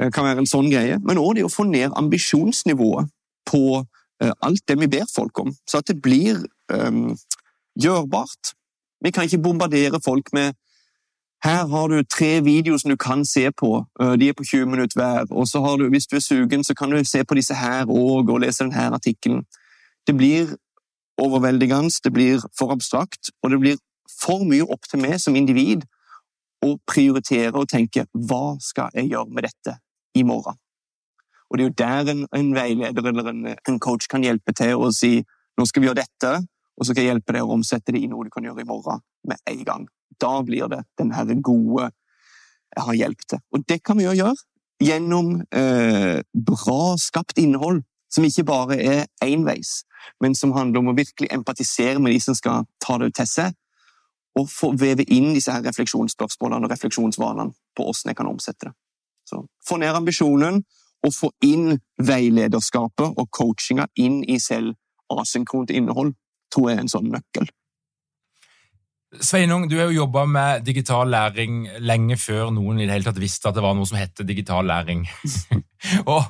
Eh, 0.00 0.10
kan 0.14 0.26
være 0.26 0.44
en 0.44 0.48
sånn 0.48 0.70
greie. 0.72 0.98
Men 1.04 1.20
òg 1.20 1.36
det 1.36 1.46
å 1.46 1.52
få 1.52 1.66
ned 1.68 1.92
ambisjonsnivået 1.98 3.10
på 3.50 3.64
eh, 3.80 4.32
alt 4.46 4.64
det 4.70 4.78
vi 4.80 4.90
ber 4.92 5.08
folk 5.10 5.42
om, 5.42 5.52
så 5.68 5.80
at 5.80 5.90
det 5.90 5.98
blir 6.02 6.38
um, 6.72 7.16
gjørbart. 7.80 8.54
Vi 9.04 9.12
kan 9.14 9.26
ikke 9.26 9.42
bombardere 9.42 10.00
folk 10.04 10.30
med 10.36 10.56
Her 11.44 11.66
har 11.66 11.88
du 11.88 12.02
tre 12.04 12.40
videoer 12.44 12.78
som 12.78 12.90
du 12.90 12.96
kan 12.96 13.24
se 13.24 13.50
på. 13.50 13.86
Eh, 14.00 14.12
de 14.20 14.28
er 14.28 14.36
på 14.36 14.44
20 14.44 14.66
minutter 14.66 14.96
hver. 15.00 15.24
Og 15.30 15.48
så 15.48 15.60
har 15.64 15.76
du, 15.76 15.88
hvis 15.88 16.06
du 16.06 16.16
er 16.16 16.20
sugen, 16.20 16.64
så 16.64 16.74
kan 16.74 16.90
du 16.90 17.04
se 17.04 17.24
på 17.24 17.34
disse 17.34 17.54
her 17.54 17.88
òg 17.88 18.28
og 18.28 18.40
lese 18.40 18.64
denne 18.64 18.90
artikkelen. 18.92 19.44
Det 20.06 20.16
blir 20.16 20.56
overveldigende, 21.18 22.00
det 22.04 22.12
blir 22.12 22.44
for 22.58 22.72
abstrakt, 22.72 23.30
og 23.42 23.50
det 23.50 23.60
blir 23.60 23.76
for 24.20 24.44
mye 24.44 24.66
opp 24.68 24.88
til 24.90 25.00
meg 25.00 25.20
som 25.20 25.36
individ 25.36 25.84
å 26.64 26.74
prioritere 26.88 27.56
og 27.56 27.68
tenke 27.72 28.04
hva 28.12 28.56
skal 28.60 28.92
jeg 28.96 29.12
gjøre 29.12 29.32
med 29.32 29.48
dette 29.48 29.76
i 30.16 30.24
morgen? 30.26 30.56
Og 31.50 31.58
Det 31.58 31.64
er 31.64 31.68
jo 31.68 31.74
der 31.78 32.12
en, 32.12 32.26
en 32.36 32.54
veileder 32.54 33.08
eller 33.10 33.30
en, 33.30 33.46
en, 33.68 33.78
coach 33.80 34.06
kan 34.08 34.22
hjelpe 34.22 34.52
til 34.54 34.76
å 34.76 34.92
si 34.94 35.18
nå 35.58 35.66
skal 35.66 35.82
vi 35.82 35.88
gjøre 35.88 36.04
dette, 36.04 36.34
og 36.78 36.86
så 36.86 36.92
skal 36.92 37.04
jeg 37.04 37.14
hjelpe 37.14 37.34
deg 37.36 37.46
å 37.46 37.56
omsette 37.56 37.94
det 37.94 38.02
i 38.02 38.10
noe 38.10 38.26
du 38.26 38.30
kan 38.32 38.46
gjøre 38.46 38.64
i 38.64 38.68
morgen 38.68 39.02
med 39.28 39.40
en 39.50 39.64
gang. 39.66 39.88
Da 40.20 40.32
blir 40.44 40.68
det 40.72 40.84
den 41.00 41.12
her 41.16 41.28
gode 41.40 41.90
jeg 42.70 42.86
har 42.86 42.98
hjelp 42.98 43.26
til. 43.28 43.42
Og 43.52 43.64
det 43.68 43.80
kan 43.84 43.98
vi 43.98 44.06
jo 44.06 44.16
gjøre 44.16 44.36
gjennom 44.80 45.40
eh, 45.52 46.20
bra 46.32 46.82
skapt 46.98 47.38
innhold, 47.38 47.82
som 48.10 48.24
ikke 48.26 48.46
bare 48.48 48.78
er 48.80 49.02
enveis, 49.22 49.82
men 50.22 50.34
som 50.34 50.54
handler 50.56 50.80
om 50.80 50.92
å 50.92 50.96
virkelig 50.96 51.28
empatisere 51.34 52.00
med 52.00 52.14
de 52.14 52.20
som 52.24 52.34
skal 52.34 52.64
ta 52.82 52.96
det 52.98 53.12
til 53.18 53.28
seg, 53.28 53.56
og 54.38 54.48
få 54.50 54.72
veve 54.78 55.04
inn 55.10 55.34
disse 55.34 55.52
her 55.52 55.64
refleksjonsspørsmålene 55.66 56.66
og 56.66 56.72
refleksjonsvanene 56.72 57.52
på 57.76 57.84
hvordan 57.84 58.12
jeg 58.12 58.18
kan 58.18 58.30
omsette 58.30 58.70
det. 58.70 58.74
Så 59.28 59.42
Få 59.66 59.76
ned 59.78 59.94
ambisjonen 59.94 60.62
og 61.06 61.14
få 61.14 61.30
inn 61.44 61.78
veilederskapet 62.02 63.18
og 63.18 63.28
coachinga 63.34 63.86
inn 64.00 64.20
i 64.24 64.38
selv 64.42 64.74
asynkront 65.10 65.72
innhold, 65.74 66.14
tror 66.52 66.70
jeg 66.70 66.78
er 66.78 66.84
en 66.84 66.92
sånn 66.92 67.10
nøkkel. 67.14 67.48
Sveinung, 69.20 69.64
du 69.66 69.74
har 69.74 69.88
jo 69.90 70.04
jobba 70.04 70.22
med 70.30 70.62
digital 70.62 71.08
læring 71.10 71.64
lenge 71.82 72.14
før 72.20 72.52
noen 72.54 72.78
i 72.78 72.86
det 72.86 72.94
hele 72.94 73.08
tatt 73.08 73.18
visste 73.18 73.50
at 73.50 73.56
det 73.56 73.64
var 73.64 73.74
noe 73.74 73.88
som 73.88 73.98
het 73.98 74.22
digital 74.26 74.68
læring. 74.70 75.02
og 76.12 76.28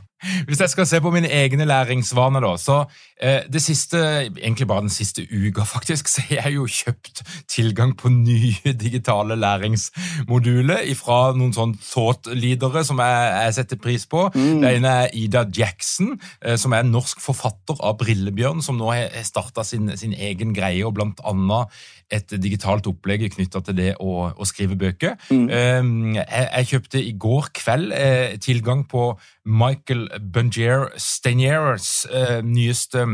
hvis 0.48 0.60
jeg 0.60 0.72
skal 0.72 0.88
se 0.88 1.00
på 1.00 1.12
mine 1.14 1.30
egne 1.32 1.64
læringsvaner, 1.68 2.44
da, 2.44 2.52
så 2.60 2.78
eh, 3.22 3.46
det 3.50 3.62
siste, 3.62 3.98
egentlig 4.28 4.68
bare 4.68 4.84
den 4.84 4.92
siste 4.92 5.24
uka, 5.24 5.64
faktisk, 5.64 6.08
så 6.08 6.24
har 6.28 6.50
jeg 6.50 6.56
jo 6.58 6.66
kjøpt 6.66 7.22
tilgang 7.50 7.94
på 7.98 8.12
nye 8.12 8.74
digitale 8.84 9.36
læringsmoduler 9.40 10.84
fra 10.98 11.20
noen 11.36 11.54
sånn 11.56 11.76
thought-leadere 11.80 12.84
som 12.86 13.00
jeg, 13.02 13.30
jeg, 13.46 13.56
setter 13.60 13.80
pris 13.80 14.06
på. 14.10 14.26
Mm. 14.34 14.60
Det 14.62 14.74
ene 14.76 14.96
er 15.04 15.16
Ida 15.16 15.46
Jackson, 15.56 16.14
eh, 16.44 16.58
som 16.60 16.74
er 16.76 16.84
en 16.84 16.92
norsk 16.94 17.22
forfatter 17.24 17.80
av 17.80 17.98
Brillebjørn, 18.02 18.62
som 18.64 18.78
nå 18.80 18.92
har 18.92 19.08
starta 19.26 19.64
sin, 19.66 19.88
sin, 19.96 20.14
egen 20.20 20.52
greie, 20.56 20.84
og 20.84 20.96
blant 20.98 21.20
annet 21.24 21.80
et 22.10 22.32
digitalt 22.42 22.88
opplegg 22.90 23.28
knytta 23.30 23.62
til 23.64 23.76
det 23.78 23.90
å, 24.02 24.30
å, 24.34 24.46
skrive 24.48 24.76
bøker. 24.78 25.14
Mm. 25.30 25.46
Eh, 25.48 25.90
jeg, 26.18 26.46
jeg, 26.48 26.70
kjøpte 26.72 27.02
i 27.02 27.12
går 27.26 27.52
kveld 27.56 27.94
eh, 27.96 28.34
tilgang 28.42 28.84
på 28.90 29.12
Michael 29.44 30.08
Bungier 30.32 30.90
Steniers 30.96 32.06
eh, 32.12 32.42
nyeste 32.42 33.06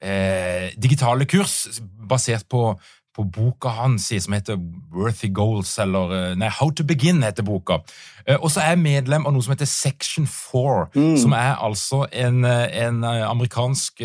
eh, 0.00 0.72
digitale 0.76 1.26
kurs, 1.26 1.80
basert 2.08 2.48
på, 2.48 2.80
på 3.14 3.24
boka 3.24 3.68
hans 3.68 4.08
som 4.08 4.32
heter 4.32 4.58
Worthy 4.94 5.30
Goals, 5.34 5.78
eller 5.78 6.14
eh, 6.16 6.34
nei, 6.38 6.48
How 6.48 6.70
to 6.70 6.84
Begin 6.84 7.22
heter 7.22 7.42
boka. 7.42 7.82
Eh, 8.26 8.36
og 8.36 8.50
så 8.50 8.60
er 8.60 8.74
jeg 8.74 8.84
medlem 8.86 9.26
av 9.26 9.34
noe 9.34 9.44
som 9.44 9.54
heter 9.56 9.68
Section 9.68 10.26
4, 10.26 10.90
mm. 10.94 11.16
som 11.24 11.36
er 11.36 11.56
altså 11.56 12.06
en, 12.12 12.44
en 12.44 13.04
amerikansk 13.04 14.02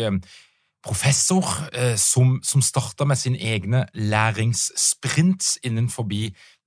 professor 0.84 1.46
som, 1.96 2.34
som 2.44 2.60
starta 2.60 3.06
med 3.08 3.16
sine 3.16 3.38
egne 3.40 3.86
læringssprints 3.94 5.58
innenfor 5.64 6.04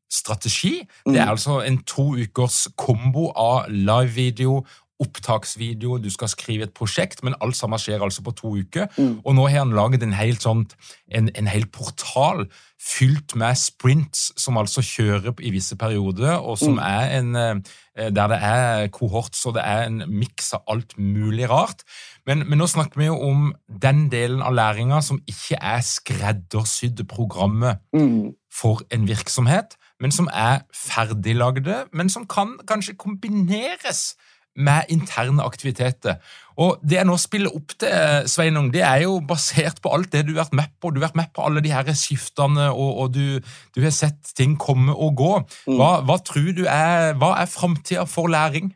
strategi. 0.10 0.88
Det 1.06 1.20
er 1.20 1.26
mm. 1.26 1.30
altså 1.30 1.60
en 1.62 1.78
to 1.84 2.16
ukers 2.16 2.68
kombo 2.78 3.30
av 3.36 3.70
live-video 3.70 4.64
opptaksvideo, 5.00 5.98
du 6.02 6.10
skal 6.10 6.30
skrive 6.32 6.68
et 6.68 6.74
prosjekt, 6.74 7.24
men 7.24 7.38
alt 7.42 7.58
sammen 7.58 7.80
skjer 7.82 8.02
altså 8.02 8.24
på 8.26 8.34
to 8.38 8.54
uker. 8.58 8.88
Mm. 8.98 9.20
Og 9.24 9.36
nå 9.38 9.48
har 9.48 9.62
han 9.62 9.76
laget 9.78 10.04
en 10.04 10.16
hel, 10.18 10.40
sånt, 10.42 10.74
en, 11.14 11.30
en 11.38 11.50
hel 11.50 11.68
portal 11.70 12.48
fylt 12.82 13.36
med 13.38 13.58
sprints, 13.58 14.32
som 14.38 14.58
altså 14.58 14.82
kjører 14.86 15.38
i 15.42 15.52
visse 15.54 15.78
perioder, 15.78 16.38
og 16.38 16.58
som 16.62 16.78
mm. 16.78 16.84
er 16.86 17.14
en 17.18 17.36
eh, 17.42 18.10
der 18.14 18.30
det 18.30 18.38
er 18.46 18.88
kohort, 18.94 19.36
så 19.36 19.52
det 19.56 19.64
er 19.66 19.88
en 19.88 20.04
miks 20.10 20.52
av 20.54 20.66
alt 20.70 20.98
mulig 20.98 21.50
rart. 21.50 21.82
Men, 22.28 22.46
men, 22.46 22.60
nå 22.62 22.68
snakker 22.70 23.02
vi 23.02 23.10
jo 23.10 23.18
om 23.18 23.52
den 23.68 24.08
delen 24.14 24.44
av 24.46 24.54
læringa 24.54 25.02
som 25.02 25.22
ikke 25.26 25.58
er 25.62 25.82
skreddersydde 25.86 27.08
programmet 27.10 27.82
mm. 27.96 28.34
for 28.54 28.86
en 28.94 29.08
virksomhet, 29.10 29.78
men 30.00 30.14
som 30.14 30.30
er 30.30 30.62
ferdiglagde, 30.76 31.86
men 31.94 32.10
som 32.14 32.28
kan 32.30 32.58
kanskje 32.70 32.98
kombineres 33.02 34.14
med 34.58 34.89
interne 34.89 35.46
aktiviteter. 35.46 36.17
Og 36.58 36.80
Det 36.82 36.98
jeg 36.98 37.06
nå 37.06 37.17
spiller 37.22 37.54
opp 37.54 37.76
til, 37.78 38.26
Sveinung, 38.26 38.72
det 38.74 38.82
er 38.82 39.04
jo 39.04 39.20
basert 39.22 39.82
på 39.82 39.91
alt 39.93 40.12
det 40.12 40.24
du 40.26 40.34
har 40.34 40.48
vært 40.48 40.58
med 40.58 40.74
på. 40.82 40.89
Du 40.89 41.00
har 41.00 41.10
vært 41.10 41.20
med 41.20 41.34
på 41.36 41.46
alle 41.46 41.62
de 41.62 41.74
her 41.74 41.91
skiftene, 41.93 42.72
og, 42.72 42.98
og 43.04 43.13
du, 43.13 43.39
du, 43.76 43.82
har 43.84 43.93
sett 43.93 44.34
ting 44.38 44.58
komme 44.58 44.96
og 44.96 45.15
gå. 45.17 45.34
Mm. 45.67 45.78
Hva, 45.78 45.91
hva 46.08 46.17
tror 46.26 46.50
du 46.58 46.65
er, 46.65 47.13
hva 47.22 47.36
er 47.43 47.52
framtida 47.52 48.08
for 48.10 48.28
læring? 48.34 48.74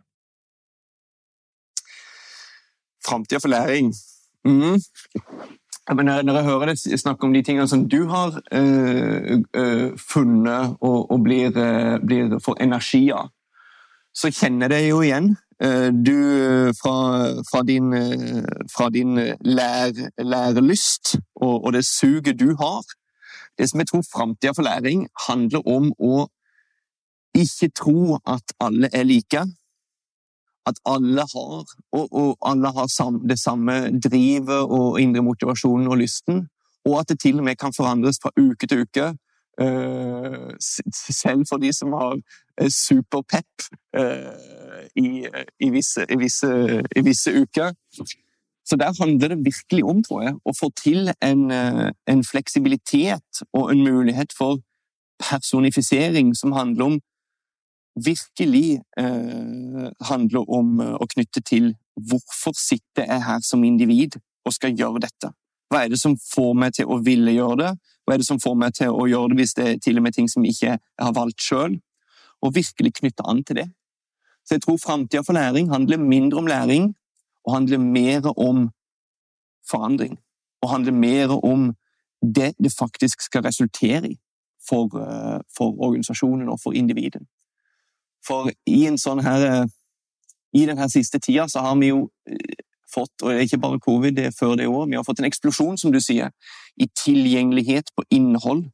Framtida 3.02 3.42
for 3.42 3.50
læring 3.50 3.94
mm. 4.46 4.78
Men 5.96 6.06
når 6.06 6.36
jeg 6.38 6.46
hører 6.46 6.70
deg 6.70 7.00
snakke 7.00 7.26
om 7.26 7.34
de 7.34 7.42
tingene 7.42 7.68
som 7.68 7.88
du 7.90 8.06
har 8.08 8.38
øh, 8.54 9.42
øh, 9.56 9.98
funnet 9.98 10.78
og, 10.80 11.12
og 11.12 11.24
blir, 11.24 11.50
øh, 11.58 11.98
blir, 12.06 12.38
for 12.46 12.56
energi 12.62 13.10
av, 13.12 13.32
så 14.14 14.32
kjenner 14.32 14.70
jeg 14.70 14.72
det 14.76 14.90
jo 14.90 15.02
igjen. 15.02 15.34
Eh, 15.64 15.92
du 15.94 16.18
fra, 16.82 16.98
fra 17.52 17.62
din, 17.64 17.94
eh, 17.94 18.44
fra 18.76 18.90
din 18.90 19.16
lær, 19.46 19.92
lærelyst 20.18 21.16
og, 21.36 21.66
og, 21.66 21.74
det 21.74 21.86
suget 21.86 22.40
du 22.40 22.56
har. 22.60 22.82
Det 23.58 23.70
som 23.70 23.80
jeg 23.80 23.88
tror 23.88 24.04
framtida 24.14 24.54
for 24.56 24.66
læring 24.66 25.08
handler 25.28 25.62
om 25.68 25.92
å 26.00 26.26
ikke 27.38 27.70
tro 27.78 28.18
at 28.26 28.56
alle 28.60 28.90
er 28.94 29.04
like. 29.04 29.44
At 30.66 30.82
alle 30.86 31.22
har, 31.34 31.66
og, 31.92 32.08
og 32.12 32.38
alle 32.42 32.74
har 32.74 32.88
sam, 32.88 33.22
det 33.30 33.40
samme 33.40 34.00
drivet 34.02 34.66
og 34.66 35.02
indre 35.02 35.22
motivasjonen 35.22 35.88
og 35.88 35.98
lysten. 36.02 36.48
Og 36.90 37.00
at 37.00 37.10
det 37.10 37.20
til 37.20 37.38
og 37.38 37.46
med 37.46 37.56
kan 37.62 37.74
forandres 37.78 38.18
fra 38.24 38.34
uke 38.38 38.68
til 38.68 38.82
uke. 38.82 39.14
Selv 41.22 41.46
for 41.50 41.62
de 41.62 41.74
som 41.74 41.94
har 41.94 42.18
superpep. 42.70 43.70
Uh, 43.98 44.62
i, 44.96 45.28
i, 45.60 45.70
visse, 45.70 46.06
i, 46.10 46.18
visse, 46.20 46.48
i, 46.96 47.02
visse, 47.06 47.32
uker. 47.32 47.74
Så 48.66 48.76
der 48.76 48.94
handler 49.02 49.28
det 49.28 49.46
virkelig 49.46 49.84
om, 49.86 50.04
tror 50.04 50.24
jeg, 50.24 50.36
å 50.46 50.54
få 50.56 50.70
til 50.78 51.12
en, 51.22 51.52
eh, 51.52 51.92
en 52.08 52.24
fleksibilitet 52.24 53.42
og 53.54 53.72
en 53.72 53.84
mulighet 53.84 54.34
for 54.38 54.62
personifisering 55.20 56.36
som 56.38 56.52
handler 56.52 56.86
om 56.86 57.00
virkelig 58.06 58.82
eh, 58.98 59.90
handler 60.08 60.46
om 60.48 60.80
eh, 60.80 60.94
å 60.94 61.08
knytte 61.14 61.42
til 61.42 61.74
hvorfor 61.96 62.56
sitter 62.56 63.10
jeg 63.10 63.26
her 63.26 63.42
som 63.44 63.64
individ 63.64 64.20
og 64.46 64.54
skal 64.54 64.78
gjøre 64.78 65.04
dette? 65.04 65.34
Hva 65.72 65.86
er 65.86 65.92
det 65.92 66.00
som 66.00 66.16
får 66.20 66.54
meg 66.56 66.76
til 66.78 66.92
å 66.92 67.02
ville 67.04 67.34
gjøre 67.34 67.58
det? 67.64 67.72
Hva 68.06 68.14
er 68.14 68.22
det 68.22 68.28
som 68.28 68.40
får 68.40 68.56
meg 68.60 68.76
til 68.78 68.94
å 68.94 69.08
gjøre 69.10 69.34
det 69.34 69.42
hvis 69.42 69.56
det 69.58 69.68
er 69.68 69.82
til 69.84 70.00
og 70.00 70.06
med 70.06 70.16
ting 70.16 70.30
som 70.32 70.46
jeg 70.46 70.56
ikke 70.56 70.78
har 71.02 71.18
valgt 71.18 71.44
sjøl? 71.44 71.80
Og 72.42 72.56
virkelig 72.56 72.94
knytte 73.00 73.26
an 73.28 73.44
til 73.44 73.56
det. 73.62 73.68
Så 74.46 74.56
jeg 74.56 74.62
tror 74.62 74.78
framtida 74.82 75.22
for 75.26 75.34
læring 75.34 75.70
handler 75.70 75.98
mindre 75.98 76.38
om 76.38 76.48
læring 76.48 76.96
og 77.46 77.54
handler 77.54 77.78
mer 77.78 78.34
om 78.38 78.70
forandring. 79.70 80.20
Og 80.62 80.70
handler 80.70 80.92
mer 80.92 81.46
om 81.46 81.74
det 82.22 82.54
det 82.64 82.74
faktisk 82.80 83.22
skal 83.22 83.42
resultere 83.42 84.12
i 84.12 84.20
for, 84.70 84.86
eh, 85.02 85.40
for 85.58 85.82
organisasjonen 85.82 86.50
og 86.50 86.60
for 86.64 86.72
individet. 86.72 87.22
For 88.28 88.52
i 88.66 88.82
sånn 88.98 89.24
her 89.26 89.46
eh, 89.52 89.66
I 90.54 90.66
denne 90.68 90.90
siste 90.92 91.20
tida 91.20 91.48
så 91.48 91.62
har 91.64 91.78
vi 91.80 91.88
jo 91.88 92.10
eh, 92.28 92.60
fått, 92.92 93.14
og 93.24 93.30
det 93.30 93.38
er 93.38 93.46
ikke 93.48 93.62
bare 93.64 93.80
covid, 93.80 94.16
det 94.18 94.26
er 94.26 94.34
før 94.36 94.58
det 94.60 94.68
år, 94.68 94.90
vi 94.90 94.98
har 95.00 95.06
fått 95.08 95.22
en 95.22 95.30
eksplosjon, 95.30 95.78
som 95.78 95.94
du 95.94 96.00
sier, 96.04 96.34
i 96.76 96.90
tilgjengelighet 96.92 97.94
på 97.96 98.04
innhold 98.12 98.66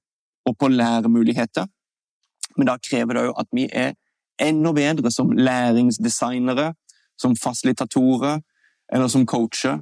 og 0.50 0.58
på 0.58 0.72
læremuligheter. 0.74 1.68
Men 2.58 2.70
da 2.72 2.78
krever 2.82 3.18
det 3.18 3.26
jo 3.30 3.38
at 3.38 3.50
vi 3.54 3.68
er 3.72 3.96
enda 4.42 4.74
bedre 4.74 5.12
som 5.14 5.32
læringsdesignere, 5.32 6.74
som 7.18 7.36
fasilitatorer 7.36 8.42
eller 8.94 9.08
som 9.08 9.26
coacher, 9.26 9.82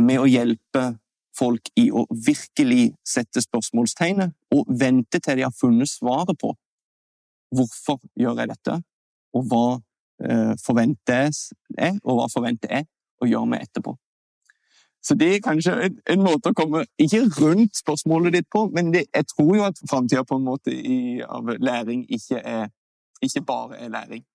med 0.00 0.18
å 0.18 0.26
hjelpe 0.28 0.96
folk 1.38 1.70
i 1.78 1.88
å 1.90 2.04
virkelig 2.10 2.92
sette 3.06 3.42
spørsmålstegnet 3.42 4.34
og 4.54 4.70
vente 4.80 5.20
til 5.22 5.38
de 5.38 5.46
har 5.46 5.54
funnet 5.54 5.90
svaret 5.90 6.38
på 6.38 6.52
hvorfor 7.54 8.00
gjør 8.18 8.40
jeg 8.42 8.50
dette, 8.50 8.78
og 9.34 9.50
hva 9.50 9.66
forventes 10.62 10.64
forventer 10.64 11.18
jeg, 11.78 11.98
og 12.04 12.18
hva 12.18 12.26
forventer 12.30 12.70
jeg 12.70 12.86
å 13.22 13.28
gjøre 13.28 13.50
med 13.50 13.64
etterpå. 13.66 13.94
Så 15.04 15.14
det 15.20 15.34
er 15.34 15.42
kanskje 15.44 15.74
en, 15.86 15.98
en, 16.10 16.22
måte 16.24 16.50
å 16.50 16.56
komme 16.56 16.86
ikke 16.98 17.26
rundt 17.36 17.76
spørsmålet 17.76 18.38
ditt 18.38 18.46
på, 18.52 18.64
men 18.74 18.88
det, 18.94 19.04
jeg 19.14 19.26
tror 19.34 19.56
jo 19.56 19.66
at 19.66 19.82
framtida 19.90 20.24
på 20.24 20.38
en 20.40 20.46
måte 20.46 20.72
i, 20.72 21.20
av 21.20 21.50
læring 21.60 22.06
ikke, 22.08 22.40
er, 22.40 22.70
ikke 23.22 23.44
bare 23.44 23.82
er 23.84 23.92
læring. 23.92 24.24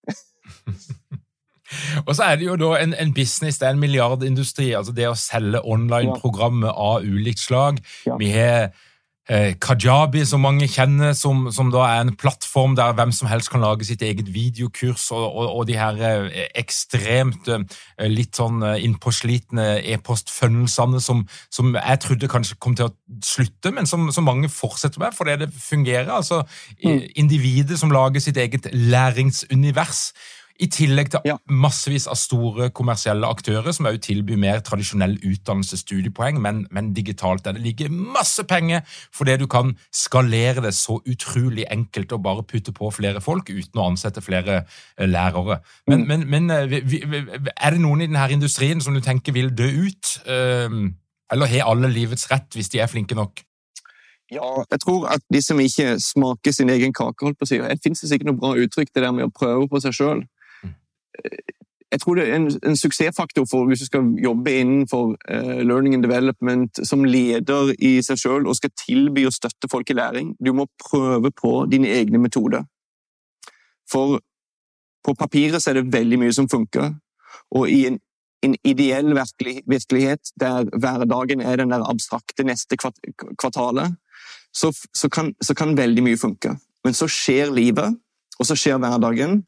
Og 2.07 2.15
så 2.15 2.23
er 2.23 2.35
det 2.35 2.47
jo 2.47 2.55
da 2.57 2.71
en, 2.79 2.95
en, 2.97 3.11
business, 3.13 3.59
det 3.61 3.67
er 3.67 3.75
en 3.75 3.81
milliardindustri. 3.81 4.71
altså 4.73 4.93
Det 4.93 5.05
å 5.09 5.17
selge 5.17 5.61
online-programmer 5.61 6.73
av 6.73 7.05
ulikt 7.05 7.43
slag. 7.43 7.77
Ja. 8.07 8.17
Vi 8.17 8.31
har 8.33 8.71
Kajabi, 9.29 10.23
som 10.25 10.41
mange 10.41 10.65
kjenner, 10.65 11.11
som, 11.13 11.51
som, 11.53 11.67
da 11.69 11.83
er 11.85 11.99
en 12.01 12.15
plattform 12.17 12.73
der 12.77 12.95
hvem 12.97 13.11
som 13.13 13.29
helst 13.29 13.51
kan 13.53 13.61
lage 13.61 13.85
sitt 13.85 14.01
eget 14.01 14.31
videokurs, 14.33 15.11
og, 15.13 15.25
og, 15.27 15.51
og 15.59 15.67
de 15.69 15.75
her 15.77 15.99
eh, 16.01 16.47
ekstremt 16.57 17.49
eh, 17.53 17.61
litt 18.09 18.39
sånn 18.39 18.63
eh, 18.65 18.79
innpåslitne 18.87 19.67
e-postfunnelsene 19.93 21.01
som, 21.03 21.21
som, 21.53 21.75
jeg 21.77 22.01
trodde 22.01 22.31
kanskje 22.31 22.57
kom 22.57 22.77
til 22.79 22.89
å 22.89 23.21
slutte, 23.25 23.73
men 23.75 23.89
som, 23.89 24.09
som 24.15 24.25
mange 24.25 24.49
fortsetter 24.49 25.03
med 25.03 25.13
fordi 25.13 25.37
det 25.43 25.51
fungerer. 25.53 26.09
altså 26.09 26.41
mm. 26.81 27.05
Individet 27.21 27.77
som 27.77 27.93
lager 27.93 28.23
sitt 28.23 28.37
eget 28.41 28.65
læringsunivers. 28.73 30.09
I 30.59 30.67
tillegg 30.67 31.07
til 31.13 31.23
ja. 31.23 31.37
massevis 31.47 32.03
av 32.11 32.17
store 32.19 32.67
kommersielle 32.75 33.27
aktører 33.31 33.71
som 33.75 33.87
også 33.87 34.01
tilbyr 34.09 34.39
mer 34.41 34.59
tradisjonell 34.65 35.15
utdannelse, 35.23 35.77
studiepoeng, 35.79 36.41
men, 36.43 36.65
men, 36.75 36.91
digitalt. 36.95 37.45
Der 37.45 37.55
det 37.55 37.63
ligger 37.63 37.89
masse 37.89 38.43
penger 38.43 38.81
fordi 39.15 39.37
du 39.39 39.47
kan 39.47 39.71
skalere 39.95 40.63
det 40.65 40.73
så 40.75 40.97
utrolig 41.07 41.63
enkelt 41.71 42.11
og 42.11 42.23
bare 42.23 42.43
putte 42.43 42.73
på 42.75 42.91
flere 42.91 43.21
folk 43.23 43.47
uten 43.49 43.79
å 43.79 43.87
ansette 43.93 44.23
flere 44.25 44.63
uh, 44.65 45.05
lærere. 45.07 45.61
Men, 45.87 46.03
mm. 46.03 46.25
men, 46.27 46.47
men 46.47 46.71
vi, 46.71 47.03
er 47.55 47.75
det 47.75 47.79
noen 47.79 48.03
i 48.03 48.09
denne 48.09 48.31
industrien 48.35 48.83
som 48.83 48.97
du 48.97 48.99
tenker 49.05 49.35
vil 49.35 49.53
dø 49.55 49.69
ut? 49.87 50.17
Uh, 50.27 50.91
eller 51.31 51.47
har 51.53 51.69
alle 51.71 51.91
livets 51.93 52.27
rett 52.31 52.57
hvis 52.57 52.71
de 52.73 52.81
er 52.83 52.91
flinke 52.91 53.15
nok? 53.15 53.45
Ja, 54.29 54.65
jeg 54.71 54.81
tror 54.83 55.07
at 55.09 55.23
de 55.33 55.39
som 55.41 55.59
ikke 55.59 55.95
smaker 56.03 56.53
sin 56.53 56.69
egen 56.69 56.91
kake, 56.93 57.25
holdt 57.25 57.39
på 57.39 57.47
å 57.47 57.49
si 57.49 57.57
Det 57.57 57.79
finnes 57.81 58.11
ikke 58.13 58.27
noe 58.27 58.37
bra 58.37 58.51
uttrykk, 58.59 58.91
det 58.93 59.05
der 59.07 59.15
med 59.15 59.25
å 59.25 59.33
prøve 59.33 59.65
på 59.71 59.81
seg 59.81 59.95
sjøl 59.95 60.21
jeg 61.91 62.01
tror 62.01 62.15
det 62.15 62.27
er 62.27 62.35
en, 62.35 62.47
en, 62.65 62.77
suksessfaktor 62.77 63.45
for 63.49 63.65
hvis 63.67 63.81
du 63.81 63.85
skal 63.85 64.09
jobbe 64.23 64.53
innenfor 64.53 65.15
uh, 65.15 65.61
learning 65.65 65.95
and 65.97 66.03
development 66.03 66.81
som 66.87 67.05
leder 67.05 67.73
i 67.79 67.97
seg 68.05 68.19
selv 68.21 68.49
og 68.49 68.57
skal 68.59 68.73
tilby 68.77 69.25
og 69.25 69.33
støtte 69.33 69.69
folk 69.71 69.89
i 69.89 69.97
læring. 69.97 70.35
Du 70.45 70.53
må 70.53 70.67
prøve 70.89 71.31
på 71.31 71.65
dine 71.71 71.89
egne 71.89 72.21
metoder. 72.21 72.67
For 73.91 74.19
på 75.05 75.15
papiret 75.17 75.63
så 75.63 75.71
er 75.71 75.79
det 75.79 75.93
veldig 75.93 76.19
mye 76.21 76.35
som 76.35 76.49
funker, 76.49 76.91
og 77.55 77.69
i 77.71 77.85
en, 77.87 77.97
en 78.45 78.55
ideell 78.67 79.15
virkelig, 79.15 79.61
virkelighet 79.65 80.33
der 80.39 80.67
hverdagen 80.69 81.41
er 81.41 81.55
den 81.55 81.71
der 81.73 81.85
abstrakte 81.89 82.43
neste 82.43 82.77
kvartalet, 82.77 83.95
så, 84.53 84.69
så, 84.93 85.09
kan, 85.09 85.33
så 85.41 85.55
kan 85.55 85.77
veldig 85.77 86.03
mye 86.03 86.19
funke. 86.19 86.53
Men 86.85 86.93
så 86.93 87.07
skjer 87.09 87.49
livet, 87.55 87.97
og 88.39 88.45
så 88.45 88.57
skjer 88.59 88.77
hverdagen, 88.77 89.41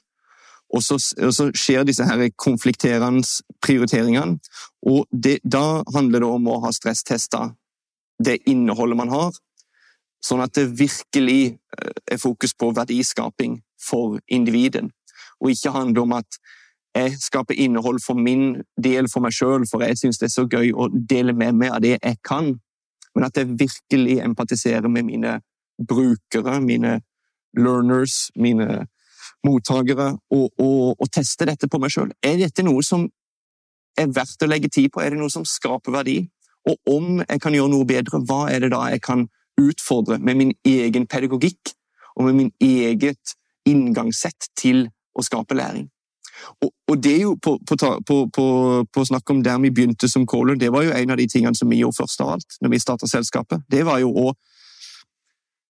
og 0.72 0.84
så, 0.84 0.98
og 1.20 1.34
så, 1.36 1.50
skjer 1.58 1.84
disse 1.88 2.06
her 2.08 2.30
konflikterende 2.40 3.28
prioriteringene. 3.64 4.40
Og 4.88 5.06
det, 5.12 5.40
da 5.44 5.84
handler 5.94 6.24
det 6.24 6.30
om 6.30 6.48
å 6.48 6.62
ha 6.66 6.72
stresstesta 6.76 7.50
det 8.24 8.38
innholdet 8.50 9.00
man 9.00 9.12
har, 9.12 9.36
sånn 10.24 10.44
at 10.44 10.54
det 10.56 10.70
virkelig 10.80 11.42
eh, 11.58 11.94
er 12.14 12.22
fokus 12.22 12.54
på 12.54 12.72
verdiskaping 12.78 13.60
for 13.82 14.20
individen. 14.32 14.92
Og 15.42 15.52
ikke 15.52 15.74
handler 15.76 16.06
om 16.06 16.18
at 16.20 16.40
jeg 16.96 17.16
skaper 17.24 17.58
innhold 17.58 18.02
for 18.04 18.20
min 18.20 18.62
del, 18.84 19.08
for 19.10 19.24
meg 19.24 19.36
sjøl, 19.36 19.66
for 19.70 19.84
jeg 19.84 19.98
syns 19.98 20.20
det 20.20 20.28
er 20.28 20.36
så 20.36 20.46
gøy 20.48 20.74
å 20.76 20.90
dele 20.92 21.34
med 21.34 21.58
meg 21.58 21.76
av 21.76 21.84
det 21.84 21.96
jeg 21.98 22.20
kan. 22.28 22.54
Men 23.16 23.28
at 23.28 23.38
jeg 23.40 23.56
virkelig 23.60 24.20
empatiserer 24.24 24.92
med 24.92 25.08
mine 25.08 25.40
brukere, 25.88 26.60
mine 26.62 27.00
learners, 27.58 28.30
mine 28.36 28.86
mottakere 29.48 30.12
og, 30.34 30.48
og, 30.60 30.96
og, 30.98 31.08
teste 31.14 31.48
dette 31.50 31.70
på 31.70 31.80
meg 31.82 31.94
sjøl. 31.94 32.12
Er 32.24 32.38
dette 32.42 32.66
noe 32.66 32.84
som 32.86 33.08
er 34.00 34.12
verdt 34.14 34.46
å 34.46 34.50
legge 34.50 34.72
tid 34.72 34.92
på? 34.94 35.02
Er 35.02 35.14
det 35.14 35.22
noe 35.22 35.34
som 35.34 35.46
skaper 35.48 35.94
verdi? 35.96 36.20
Og 36.70 36.78
om 36.94 37.22
jeg 37.24 37.42
kan 37.42 37.56
gjøre 37.58 37.74
noe 37.74 37.88
bedre, 37.90 38.22
hva 38.28 38.46
er 38.54 38.64
det 38.64 38.74
da 38.74 38.86
jeg 38.94 39.02
kan 39.06 39.26
utfordre 39.62 40.20
med 40.22 40.38
min 40.38 40.54
egen 40.68 41.08
pedagogikk 41.10 41.74
og 42.16 42.28
med 42.28 42.38
min 42.38 42.52
eget 42.62 43.36
inngangssett 43.68 44.52
til 44.58 44.86
å 45.18 45.26
skape 45.26 45.58
læring? 45.58 45.90
Og, 46.64 46.72
og 46.90 47.02
det 47.02 47.12
er 47.16 47.26
jo 47.26 47.36
på, 47.42 47.58
på, 47.68 47.76
på, 48.08 48.46
på, 48.94 49.04
snakk 49.06 49.30
om 49.30 49.44
der 49.46 49.60
vi 49.62 49.74
begynte 49.74 50.10
som 50.10 50.26
Colin, 50.26 50.60
det 50.60 50.72
var 50.74 50.86
jo 50.88 50.94
en 50.96 51.14
av 51.14 51.20
de 51.20 51.28
tingene 51.30 51.58
som 51.58 51.70
vi 51.70 51.82
gjorde 51.82 52.00
først 52.00 52.24
av 52.24 52.34
alt 52.38 52.58
når 52.62 52.74
vi 52.74 52.82
starta 52.82 53.10
selskapet. 53.10 53.66
Det 53.70 53.84
var 53.86 54.02
jo 54.02 54.10
å 54.10 54.34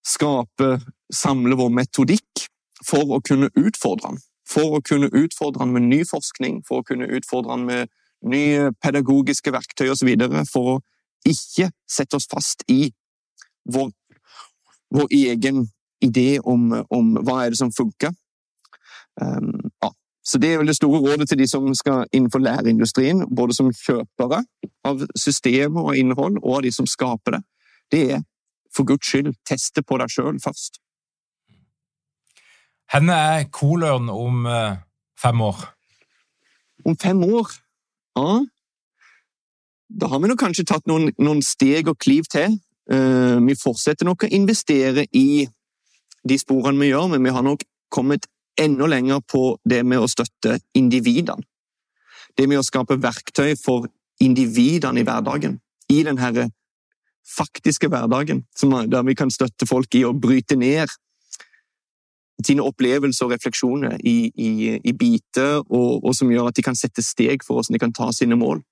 skape, 0.06 0.76
samle 1.12 1.58
vår 1.58 1.74
metodikk 1.76 2.46
for 2.86 3.16
å 3.16 3.20
kunne 3.24 3.50
utfordre 3.58 4.12
han. 4.12 4.20
For 4.48 4.78
å 4.78 4.82
kunne 4.84 5.10
utfordre 5.14 5.62
han 5.62 5.74
med 5.74 5.88
ny 5.88 6.02
forskning, 6.08 6.62
for 6.68 6.82
å 6.82 6.86
kunne 6.86 7.08
utfordre 7.08 7.54
han 7.54 7.66
med 7.68 7.92
nye 8.22 8.70
pedagogiske 8.82 9.52
verktøy 9.54 9.88
osv. 9.92 10.10
For 10.50 10.74
å 10.74 10.80
ikke 11.28 11.70
sette 11.90 12.18
oss 12.18 12.28
fast 12.30 12.64
i 12.70 12.90
vår, 13.72 13.92
vår 14.94 15.14
egen 15.14 15.66
idé 16.02 16.40
om, 16.40 16.72
om, 16.90 17.16
hva 17.22 17.44
er 17.44 17.54
det 17.54 17.60
som 17.62 17.72
funker. 17.72 18.14
Um, 19.20 19.70
ja. 19.82 19.92
Så 20.22 20.38
Det 20.38 20.52
er 20.52 20.60
vel 20.60 20.70
det 20.70 20.76
store 20.76 21.00
rådet 21.02 21.28
til 21.28 21.38
de 21.38 21.48
som 21.50 21.66
skal 21.74 22.04
innenfor 22.14 22.38
læreindustrien, 22.38 23.24
både 23.36 23.54
som 23.54 23.72
kjøpere 23.74 24.44
av 24.86 25.02
systemer 25.18 25.82
og 25.82 25.96
innhold, 25.98 26.38
og 26.42 26.60
av 26.60 26.62
de 26.62 26.70
som 26.72 26.86
skaper 26.86 27.36
det. 27.36 27.42
Det 27.90 28.02
er 28.12 28.22
for 28.76 28.86
guds 28.86 29.08
skyld 29.08 29.34
teste 29.48 29.82
på 29.82 29.98
deg 29.98 30.12
sjøl 30.14 30.38
først. 30.42 30.78
Henne 32.92 33.14
er 33.16 33.46
Koløren 33.48 34.10
om 34.12 34.44
uh, 34.44 34.76
fem 35.16 35.40
år? 35.40 35.60
Om 36.84 36.96
fem 37.00 37.22
år? 37.24 37.54
Ja 38.18 38.42
Da 40.00 40.08
har 40.08 40.20
vi 40.20 40.28
nok 40.28 40.40
kanskje 40.40 40.66
tatt 40.68 40.84
noen, 40.88 41.08
noen 41.16 41.40
steg 41.44 41.88
og 41.88 41.96
kliv 42.04 42.28
til. 42.32 42.58
Uh, 42.92 43.40
vi 43.46 43.56
fortsetter 43.56 44.04
nok 44.08 44.26
å 44.26 44.30
investere 44.36 45.06
i 45.16 45.46
de 46.28 46.38
sporene 46.38 46.80
vi 46.80 46.90
gjør, 46.90 47.08
men 47.14 47.24
vi 47.24 47.32
har 47.32 47.44
nok 47.44 47.64
kommet 47.92 48.28
enda 48.60 48.88
lenger 48.88 49.22
på 49.24 49.56
det 49.64 49.80
med 49.88 50.04
å 50.04 50.10
støtte 50.10 50.58
individene. 50.76 51.40
Det 52.36 52.44
med 52.48 52.60
å 52.60 52.66
skape 52.66 52.98
verktøy 53.00 53.54
for 53.60 53.88
individene 54.20 55.00
i 55.00 55.06
hverdagen. 55.08 55.56
I 55.88 56.02
denne 56.04 56.50
faktiske 57.24 57.88
hverdagen, 57.88 58.44
der 58.60 59.08
vi 59.08 59.16
kan 59.16 59.32
støtte 59.32 59.68
folk 59.68 59.94
i 59.96 60.04
å 60.04 60.12
bryte 60.12 60.56
ned 60.60 60.92
sine 62.46 62.64
opplevelser 62.66 63.26
og 63.26 63.34
refleksjoner 63.34 63.98
i, 64.00 64.16
i, 64.34 64.52
i 64.82 64.92
biter, 64.96 65.60
og, 65.68 66.02
og, 66.02 66.12
som 66.16 66.30
gjør 66.32 66.50
at 66.50 66.58
de 66.58 66.64
kan 66.66 66.78
sette 66.78 67.04
steg 67.04 67.44
for 67.46 67.58
hvordan 67.58 67.76
de 67.76 67.82
kan 67.82 67.94
ta 67.96 68.10
sine 68.14 68.38
mål. 68.38 68.62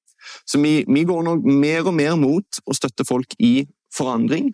Så 0.47 0.61
vi, 0.61 0.81
vi 0.89 1.05
går 1.09 1.25
nå 1.27 1.37
mer 1.45 1.87
og 1.89 1.95
mer 1.97 2.17
mot 2.21 2.63
å 2.67 2.77
støtte 2.77 3.07
folk 3.09 3.35
i 3.41 3.65
forandring. 3.97 4.53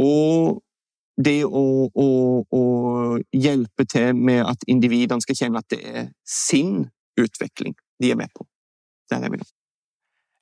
Og 0.00 0.60
det 1.20 1.42
å, 1.44 1.64
å, 1.92 2.08
å, 2.46 2.62
hjelpe 3.36 3.84
til 3.90 4.16
med 4.16 4.44
at 4.46 4.64
individene 4.70 5.20
skal 5.24 5.36
kjenne 5.42 5.60
at 5.60 5.68
det 5.72 5.80
er 5.84 6.10
sin 6.24 6.86
utvikling 7.20 7.76
de 8.00 8.12
er 8.14 8.20
med 8.20 8.32
på. 8.32 8.46
Der 9.10 9.26
er 9.26 9.32
vi 9.32 9.42
nå. 9.42 9.48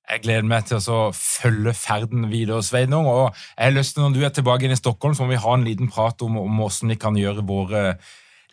Jeg 0.08 0.22
gleder 0.24 0.46
meg 0.48 0.64
til 0.64 0.80
å 0.88 1.10
følge 1.12 1.74
ferden 1.76 2.30
videre, 2.30 2.62
Sveinung. 2.64 3.06
Og 3.10 3.26
jeg 3.28 3.66
har 3.66 3.74
lyst 3.76 3.96
til, 3.96 4.06
når 4.06 4.16
du 4.16 4.22
er 4.24 4.32
tilbake 4.32 4.64
inn 4.64 4.72
i 4.72 4.80
Stockholm, 4.80 5.14
så 5.14 5.26
må 5.26 5.34
vi 5.34 5.42
ha 5.42 5.56
en 5.56 5.66
liten 5.66 5.90
prat 5.92 6.22
om, 6.24 6.38
om 6.40 6.62
hvordan 6.62 6.94
vi 6.94 7.02
kan 7.02 7.18
gjøre 7.18 7.44
våre 7.48 7.82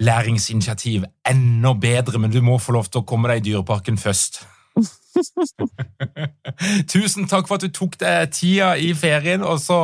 læringsinitiativ 0.03 1.05
enda 1.31 1.71
bedre. 1.79 2.19
Men 2.19 2.33
du 2.33 2.41
må 2.43 2.57
få 2.59 2.75
lov 2.75 2.91
til 2.91 3.03
å 3.03 3.07
komme 3.07 3.31
deg 3.31 3.39
i 3.39 3.45
Dyreparken 3.47 3.99
først. 4.01 4.41
Tusen 6.91 7.29
takk 7.31 7.47
for 7.47 7.55
at 7.55 7.63
du 7.63 7.71
tok 7.71 7.95
deg 8.01 8.33
tida 8.35 8.73
i 8.75 8.89
ferien, 8.97 9.45
og 9.47 9.61
så 9.63 9.79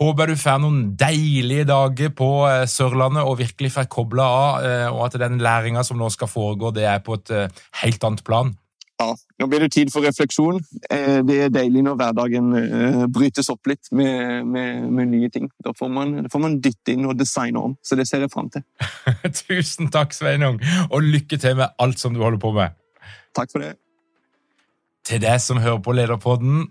håper 0.00 0.32
jeg 0.32 0.38
du 0.38 0.40
får 0.40 0.62
noen 0.62 0.80
deilige 0.96 1.68
dager 1.68 2.14
på 2.16 2.30
eh, 2.48 2.64
Sørlandet 2.70 3.28
og 3.28 3.36
virkelig 3.42 3.74
får 3.76 3.90
kobla 3.92 4.30
av, 4.38 4.64
eh, 4.64 4.88
og 4.88 5.04
at 5.10 5.20
den 5.20 5.36
læringa 5.44 5.84
som 5.84 6.00
nå 6.00 6.08
skal 6.16 6.32
foregå, 6.32 6.72
det 6.72 6.88
er 6.88 7.04
på 7.04 7.20
et 7.20 7.36
eh, 7.36 7.62
helt 7.82 8.08
annet 8.08 8.24
plan. 8.24 8.56
Ja, 9.00 9.14
nå 9.40 9.46
blir 9.48 9.62
det 9.64 9.70
tid 9.72 9.88
for 9.92 10.04
refleksjon. 10.04 10.58
Eh, 10.92 11.20
det 11.24 11.36
er 11.46 11.52
deilig 11.54 11.84
når 11.86 11.96
hverdagen 11.96 12.50
eh, 12.58 13.04
brytes 13.08 13.48
opp 13.52 13.70
litt 13.70 13.88
med, 13.96 14.44
med, 14.44 14.82
med 14.92 15.08
nye 15.14 15.30
ting. 15.32 15.48
Da 15.64 15.72
får 15.76 15.92
man, 15.94 16.16
får 16.32 16.42
man, 16.42 16.58
dytte 16.60 16.92
inn 16.92 17.08
og 17.08 17.16
designe 17.16 17.62
om, 17.70 17.76
så 17.80 17.96
det 17.96 18.04
ser 18.10 18.26
jeg 18.26 18.32
fram 18.32 18.50
til. 18.52 18.66
Tusen 19.40 19.88
takk, 19.94 20.12
Sveinung, 20.16 20.60
og 20.90 21.06
lykke 21.06 21.40
til 21.40 21.56
med 21.62 21.72
alt 21.80 22.02
som 22.02 22.12
du 22.16 22.20
holder 22.20 22.42
på 22.42 22.52
med. 22.58 22.76
Takk 23.36 23.54
for 23.54 23.64
det. 23.64 23.72
Til 25.08 25.22
deg 25.22 25.40
som 25.40 25.62
hører 25.64 25.80
på 25.80 25.96
Lederpodden, 25.96 26.68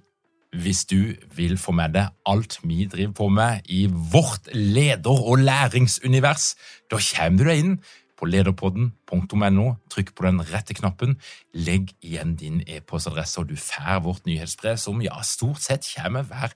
hvis 0.54 0.86
du 0.90 1.14
vil 1.38 1.58
få 1.62 1.74
med 1.78 1.94
deg 1.94 2.14
alt 2.30 2.58
vi 2.64 2.86
driver 2.90 3.14
på 3.18 3.28
med 3.34 3.66
i 3.70 3.84
vårt 3.90 4.50
leder- 4.54 5.26
og 5.30 5.42
læringsunivers, 5.46 6.54
da 6.90 6.98
kommer 6.98 7.44
du 7.44 7.50
deg 7.50 7.64
inn 7.64 7.76
på 8.20 8.28
lederpodden.no. 8.30 9.70
Trykk 9.92 10.14
på 10.16 10.28
den 10.28 10.44
rette 10.52 10.76
knappen. 10.78 11.18
Legg 11.56 11.94
igjen 12.06 12.36
din 12.40 12.62
e-postadresse, 12.68 13.42
og 13.42 13.50
du 13.50 13.58
får 13.60 14.04
vårt 14.06 14.30
nyhetsbrev, 14.30 14.78
som 14.78 15.02
ja, 15.04 15.18
stort 15.24 15.64
sett 15.64 15.88
kommer 15.96 16.28
hver 16.28 16.56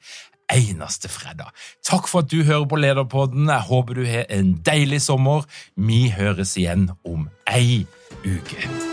eneste 0.53 1.09
fredag. 1.09 1.51
Takk 1.85 2.09
for 2.11 2.23
at 2.23 2.31
du 2.31 2.43
hører 2.43 2.67
på 2.69 2.79
Lederpodden. 2.79 3.47
Jeg 3.49 3.69
håper 3.69 3.99
du 3.99 4.05
har 4.05 4.27
en 4.29 4.55
deilig 4.65 5.01
sommer. 5.07 5.47
Vi 5.75 6.09
høres 6.13 6.57
igjen 6.59 6.89
om 7.07 7.29
ei 7.49 7.85
uke. 8.23 8.92